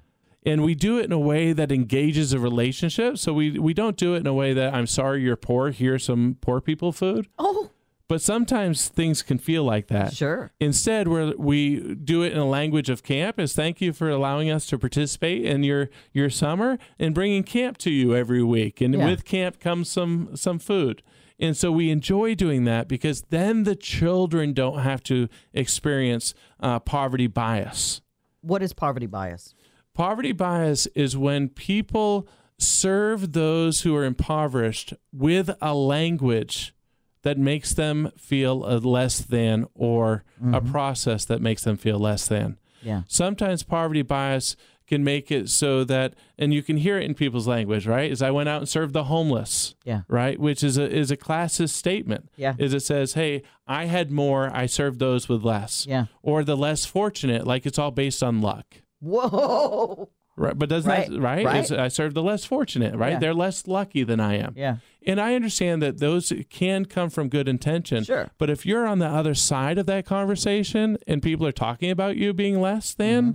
and 0.46 0.64
we 0.64 0.74
do 0.76 0.98
it 1.00 1.06
in 1.06 1.12
a 1.12 1.20
way 1.20 1.54
that 1.54 1.72
engages 1.72 2.32
a 2.34 2.40
relationship. 2.40 3.18
So 3.18 3.34
we 3.34 3.58
we 3.60 3.74
don't 3.74 3.98
do 3.98 4.16
it 4.16 4.20
in 4.20 4.28
a 4.28 4.34
way 4.34 4.54
that 4.54 4.74
I'm 4.74 4.88
sorry 4.88 5.22
you're 5.22 5.36
poor. 5.36 5.72
Here's 5.72 6.06
some 6.06 6.38
poor 6.42 6.62
people 6.62 6.92
food. 6.92 7.28
Oh, 7.38 7.72
But 8.10 8.22
sometimes 8.22 8.90
things 8.90 9.22
can 9.22 9.38
feel 9.38 9.64
like 9.64 9.88
that. 9.88 10.14
sure. 10.14 10.52
Instead, 10.60 11.08
we 11.08 11.36
we 11.38 11.94
do 11.96 12.24
it 12.24 12.34
in 12.34 12.40
a 12.40 12.46
language 12.46 12.90
of 12.90 13.04
camp. 13.04 13.40
Is 13.40 13.54
thank 13.54 13.80
you 13.80 13.94
for 13.94 14.10
allowing 14.10 14.50
us 14.50 14.66
to 14.68 14.78
participate 14.80 15.46
in 15.46 15.64
your 15.64 15.90
your 16.12 16.30
summer 16.32 16.78
and 16.98 17.14
bringing 17.14 17.44
camp 17.44 17.78
to 17.78 17.92
you 17.92 18.16
every 18.16 18.44
week. 18.44 18.82
And 18.82 18.96
Yeah. 18.96 19.06
with 19.06 19.24
camp 19.26 19.60
comes 19.60 19.90
some 19.90 20.36
some 20.36 20.58
food. 20.60 21.04
And 21.40 21.56
so 21.56 21.72
we 21.72 21.90
enjoy 21.92 22.36
doing 22.36 22.66
that 22.66 22.88
because 22.90 23.22
then 23.30 23.64
the 23.64 23.76
children 23.76 24.52
don't 24.54 24.80
have 24.80 25.02
to 25.04 25.30
experience 25.54 26.34
uh, 26.60 26.80
poverty 26.80 27.28
bias. 27.28 28.02
What 28.42 28.62
is 28.64 28.74
poverty 28.74 29.06
bias? 29.06 29.54
Poverty 29.94 30.32
bias 30.34 30.88
is 30.96 31.16
when 31.16 31.48
people 31.48 32.28
serve 32.58 33.34
those 33.34 33.82
who 33.84 33.96
are 33.96 34.04
impoverished 34.04 34.94
with 35.14 35.50
a 35.62 35.74
language 35.76 36.74
that 37.24 37.38
makes 37.38 37.74
them 37.74 38.12
feel 38.18 38.66
a 38.66 38.78
less 38.78 39.20
than 39.20 39.66
or 39.74 40.24
a 40.40 40.44
mm-hmm. 40.44 40.72
process 40.72 41.26
that 41.26 41.42
makes 41.42 41.64
them 41.64 41.78
feel 41.78 42.00
less 42.00 42.28
than. 42.28 42.58
Yeah. 42.82 43.04
Sometimes 43.08 43.64
poverty 43.64 44.02
bias 44.02 44.56
can 44.88 45.04
make 45.04 45.30
it 45.32 45.50
so 45.50 45.84
that 45.84 46.16
and 46.38 46.52
you 46.54 46.64
can 46.64 46.78
hear 46.78 46.98
it 46.98 47.04
in 47.04 47.14
people's 47.14 47.48
language, 47.48 47.86
right? 47.86 48.10
Is 48.12 48.22
I 48.24 48.32
went 48.32 48.50
out 48.50 48.62
and 48.62 48.70
served 48.70 48.94
the 48.94 49.04
homeless, 49.04 49.76
Yeah. 49.86 50.02
right? 50.08 50.40
Which 50.40 50.64
is 50.64 50.78
a 50.78 50.90
is 50.90 51.12
a 51.12 51.18
classist 51.18 51.70
statement. 51.70 52.30
Yeah. 52.36 52.56
Is 52.58 52.74
it 52.74 52.82
says, 52.82 53.14
"Hey, 53.14 53.44
I 53.68 53.86
had 53.86 54.12
more, 54.12 54.50
I 54.52 54.66
served 54.66 55.00
those 55.00 55.30
with 55.30 55.44
less." 55.44 55.86
Yeah. 55.88 56.06
Or 56.24 56.44
the 56.44 56.58
less 56.58 56.86
fortunate, 56.86 57.46
like 57.46 57.66
it's 57.68 57.78
all 57.78 57.92
based 57.92 58.24
on 58.24 58.42
luck. 58.42 58.66
Whoa. 59.00 60.10
Right, 60.40 60.58
but 60.58 60.70
doesn't 60.70 60.90
Right, 60.90 61.10
that 61.10 61.20
right? 61.20 61.46
right. 61.46 61.72
I 61.72 61.88
serve 61.90 62.14
the 62.14 62.24
less 62.24 62.46
fortunate, 62.46 62.96
right? 62.96 63.14
Yeah. 63.14 63.20
They're 63.20 63.34
less 63.34 63.68
lucky 63.68 64.04
than 64.04 64.20
I 64.20 64.38
am, 64.38 64.54
Yeah. 64.56 64.78
and 65.06 65.20
I 65.20 65.36
understand 65.36 65.82
that 65.82 66.00
those 66.00 66.32
can 66.50 66.86
come 66.86 67.10
from 67.10 67.28
good 67.28 67.48
intention. 67.50 68.04
Sure. 68.06 68.30
But 68.38 68.50
if 68.50 68.66
you're 68.66 68.88
on 68.88 69.00
the 69.00 69.08
other 69.08 69.34
side 69.36 69.78
of 69.78 69.86
that 69.88 70.06
conversation 70.06 70.98
and 71.06 71.22
people 71.22 71.46
are 71.46 71.52
talking 71.52 71.92
about 71.92 72.16
you 72.16 72.34
being 72.34 72.62
less 72.62 72.94
than, 72.94 73.24
Mm-hmm. 73.24 73.32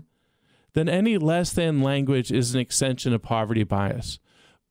then 0.72 0.88
any 0.88 1.18
less 1.18 1.52
than 1.52 1.82
language 1.82 2.32
is 2.32 2.54
an 2.54 2.60
extension 2.60 3.12
of 3.12 3.22
poverty 3.22 3.64
bias. 3.64 4.18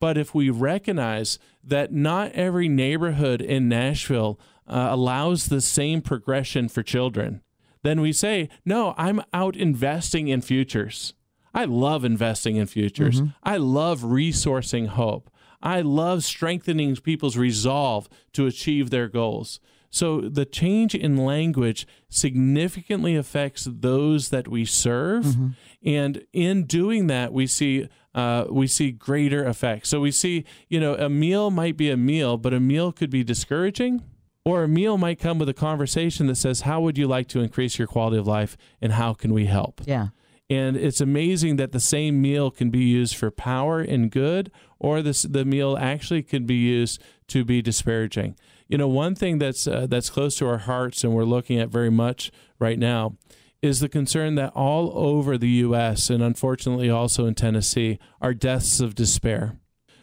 But 0.00 0.18
if 0.18 0.34
we 0.34 0.50
recognize 0.50 1.38
that 1.62 1.92
not 1.92 2.32
every 2.32 2.68
neighborhood 2.68 3.40
in 3.40 3.68
Nashville 3.68 4.38
uh, 4.66 4.88
allows 4.90 5.46
the 5.46 5.60
same 5.60 6.02
progression 6.02 6.68
for 6.68 6.82
children, 6.82 7.42
then 7.82 8.00
we 8.00 8.12
say, 8.12 8.48
no, 8.64 8.94
I'm 8.98 9.22
out 9.32 9.56
investing 9.56 10.28
in 10.28 10.40
futures. 10.40 11.14
I 11.54 11.64
love 11.66 12.04
investing 12.04 12.56
in 12.56 12.66
futures. 12.66 13.20
I 13.42 13.56
love 13.58 14.00
resourcing 14.02 14.88
hope. 14.88 15.30
I 15.62 15.80
love 15.80 16.24
strengthening 16.24 16.96
people's 16.96 17.36
resolve 17.36 18.08
to 18.32 18.46
achieve 18.46 18.90
their 18.90 19.08
goals. 19.08 19.60
So 19.90 20.20
the 20.22 20.44
change 20.44 20.94
in 20.96 21.16
language 21.16 21.86
significantly 22.08 23.14
affects 23.14 23.68
those 23.70 24.30
that 24.30 24.48
we 24.48 24.64
serve, 24.64 25.36
and 25.84 26.24
in 26.32 26.64
doing 26.64 27.06
that, 27.06 27.32
we 27.32 27.46
see 27.46 27.88
uh, 28.14 28.46
we 28.50 28.66
see 28.66 28.90
greater 28.92 29.44
effects. 29.46 29.88
So 29.88 30.00
we 30.00 30.10
see, 30.10 30.44
you 30.68 30.80
know, 30.80 30.94
a 30.94 31.08
meal 31.08 31.50
might 31.50 31.76
be 31.76 31.90
a 31.90 31.96
meal, 31.96 32.36
but 32.36 32.52
a 32.52 32.60
meal 32.60 32.92
could 32.92 33.10
be 33.10 33.22
discouraging, 33.24 34.02
or 34.44 34.64
a 34.64 34.68
meal 34.68 34.98
might 34.98 35.18
come 35.20 35.38
with 35.38 35.48
a 35.48 35.54
conversation 35.54 36.26
that 36.26 36.36
says, 36.36 36.62
"How 36.62 36.80
would 36.80 36.98
you 36.98 37.06
like 37.06 37.28
to 37.28 37.40
increase 37.40 37.78
your 37.78 37.86
quality 37.88 38.18
of 38.18 38.26
life, 38.26 38.56
and 38.82 38.92
how 38.92 39.14
can 39.14 39.32
we 39.32 39.46
help?" 39.46 39.80
Yeah. 39.86 40.08
And 40.50 40.76
it's 40.76 41.00
amazing 41.00 41.56
that 41.56 41.72
the 41.72 41.80
same 41.80 42.20
meal 42.20 42.50
can 42.50 42.68
be 42.70 42.84
used 42.84 43.16
for 43.16 43.30
power 43.30 43.80
and 43.80 44.10
good, 44.10 44.50
or 44.78 45.00
this 45.00 45.22
the 45.22 45.44
meal 45.44 45.76
actually 45.78 46.22
can 46.22 46.44
be 46.44 46.56
used 46.56 47.00
to 47.28 47.44
be 47.44 47.62
disparaging. 47.62 48.36
You 48.68 48.76
know, 48.78 48.88
one 48.88 49.14
thing 49.14 49.38
that's 49.38 49.66
uh, 49.66 49.86
that's 49.88 50.10
close 50.10 50.36
to 50.36 50.46
our 50.46 50.58
hearts, 50.58 51.02
and 51.02 51.14
we're 51.14 51.24
looking 51.24 51.58
at 51.58 51.70
very 51.70 51.90
much 51.90 52.30
right 52.58 52.78
now, 52.78 53.16
is 53.62 53.80
the 53.80 53.88
concern 53.88 54.34
that 54.34 54.52
all 54.54 54.92
over 54.94 55.38
the 55.38 55.48
U.S. 55.48 56.10
and 56.10 56.22
unfortunately 56.22 56.90
also 56.90 57.24
in 57.24 57.34
Tennessee 57.34 57.98
are 58.20 58.34
deaths 58.34 58.80
of 58.80 58.94
despair. 58.94 59.58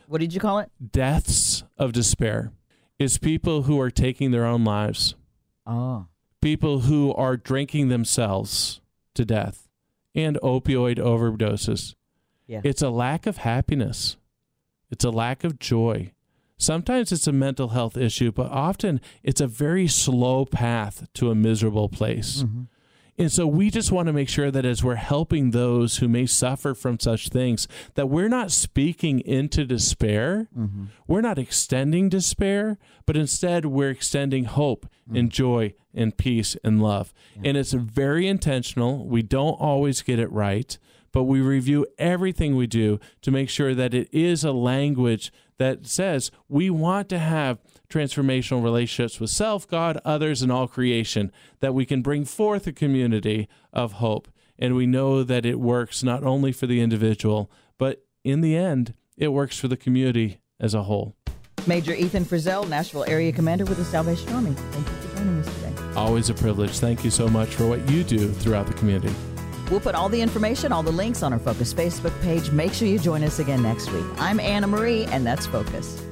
What 0.07 0.21
did 0.21 0.33
you 0.33 0.39
call 0.39 0.57
it? 0.59 0.71
Deaths 0.91 1.63
of 1.77 1.93
despair 1.93 2.51
is 2.97 3.17
people 3.19 3.63
who 3.63 3.79
are 3.79 3.91
taking 3.91 4.31
their 4.31 4.45
own 4.45 4.63
lives, 4.63 5.15
Oh. 5.67 6.07
people 6.41 6.81
who 6.81 7.13
are 7.13 7.37
drinking 7.37 7.89
themselves 7.89 8.81
to 9.15 9.23
death, 9.25 9.67
and 10.15 10.37
opioid 10.43 10.97
overdoses. 10.97 11.95
Yeah. 12.47 12.61
It's 12.63 12.81
a 12.81 12.89
lack 12.89 13.25
of 13.27 13.37
happiness. 13.37 14.17
It's 14.89 15.05
a 15.05 15.09
lack 15.09 15.43
of 15.43 15.57
joy. 15.59 16.11
Sometimes 16.57 17.11
it's 17.11 17.25
a 17.27 17.31
mental 17.31 17.69
health 17.69 17.97
issue, 17.97 18.31
but 18.31 18.51
often 18.51 19.01
it's 19.23 19.41
a 19.41 19.47
very 19.47 19.87
slow 19.87 20.45
path 20.45 21.07
to 21.15 21.31
a 21.31 21.35
miserable 21.35 21.89
place. 21.89 22.43
Mhm. 22.43 22.67
And 23.21 23.31
so 23.31 23.45
we 23.47 23.69
just 23.69 23.91
want 23.91 24.07
to 24.07 24.13
make 24.13 24.29
sure 24.29 24.51
that 24.51 24.65
as 24.65 24.83
we're 24.83 24.95
helping 24.95 25.51
those 25.51 25.97
who 25.97 26.07
may 26.07 26.25
suffer 26.25 26.73
from 26.73 26.99
such 26.99 27.29
things, 27.29 27.67
that 27.95 28.09
we're 28.09 28.27
not 28.29 28.51
speaking 28.51 29.19
into 29.21 29.63
despair. 29.65 30.47
Mhm. 30.57 30.87
We're 31.07 31.21
not 31.21 31.37
extending 31.37 32.09
despair, 32.09 32.77
but 33.05 33.15
instead 33.15 33.65
we're 33.65 33.91
extending 33.91 34.45
hope 34.45 34.87
and 35.13 35.29
joy 35.29 35.73
and 35.93 36.15
peace 36.17 36.55
and 36.63 36.81
love. 36.81 37.13
And 37.43 37.57
it's 37.57 37.73
very 37.73 38.27
intentional. 38.27 39.05
We 39.05 39.21
don't 39.21 39.59
always 39.59 40.01
get 40.01 40.19
it 40.19 40.31
right, 40.31 40.77
but 41.11 41.23
we 41.23 41.41
review 41.41 41.85
everything 41.99 42.55
we 42.55 42.65
do 42.65 42.99
to 43.21 43.31
make 43.31 43.49
sure 43.49 43.75
that 43.75 43.93
it 43.93 44.07
is 44.13 44.43
a 44.45 44.53
language 44.53 45.31
that 45.57 45.85
says 45.85 46.31
we 46.47 46.69
want 46.69 47.09
to 47.09 47.19
have 47.19 47.59
transformational 47.91 48.63
relationships 48.63 49.19
with 49.19 49.29
self, 49.29 49.67
God, 49.67 49.99
others, 50.05 50.41
and 50.41 50.51
all 50.51 50.67
creation, 50.67 51.31
that 51.59 51.73
we 51.73 51.85
can 51.85 52.01
bring 52.01 52.25
forth 52.25 52.65
a 52.65 52.71
community 52.71 53.47
of 53.73 53.93
hope. 53.93 54.27
And 54.57 54.75
we 54.75 54.85
know 54.85 55.23
that 55.23 55.45
it 55.45 55.59
works 55.59 56.03
not 56.03 56.23
only 56.23 56.51
for 56.51 56.67
the 56.67 56.81
individual, 56.81 57.51
but 57.77 58.05
in 58.23 58.41
the 58.41 58.55
end, 58.55 58.93
it 59.17 59.29
works 59.29 59.57
for 59.59 59.67
the 59.67 59.77
community 59.77 60.39
as 60.59 60.73
a 60.73 60.83
whole. 60.83 61.15
Major 61.67 61.93
Ethan 61.93 62.25
Frizzell, 62.25 62.67
Nashville 62.67 63.05
Area 63.07 63.31
Commander 63.31 63.65
with 63.65 63.77
the 63.77 63.85
Salvation 63.85 64.31
Army. 64.33 64.51
Thank 64.51 64.87
you 64.87 64.93
for 64.93 65.17
joining 65.17 65.39
us 65.39 65.55
today. 65.55 65.73
Always 65.95 66.29
a 66.29 66.33
privilege. 66.33 66.79
Thank 66.79 67.03
you 67.03 67.11
so 67.11 67.27
much 67.27 67.49
for 67.49 67.67
what 67.67 67.87
you 67.89 68.03
do 68.03 68.31
throughout 68.31 68.67
the 68.67 68.73
community. 68.73 69.13
We'll 69.69 69.79
put 69.79 69.95
all 69.95 70.09
the 70.09 70.21
information, 70.21 70.71
all 70.71 70.83
the 70.83 70.91
links 70.91 71.23
on 71.23 71.33
our 71.33 71.39
Focus 71.39 71.73
Facebook 71.73 72.19
page. 72.21 72.51
Make 72.51 72.73
sure 72.73 72.87
you 72.87 72.99
join 72.99 73.23
us 73.23 73.39
again 73.39 73.63
next 73.63 73.91
week. 73.91 74.05
I'm 74.17 74.39
Anna 74.39 74.67
Marie, 74.67 75.05
and 75.05 75.25
that's 75.25 75.45
Focus. 75.45 76.03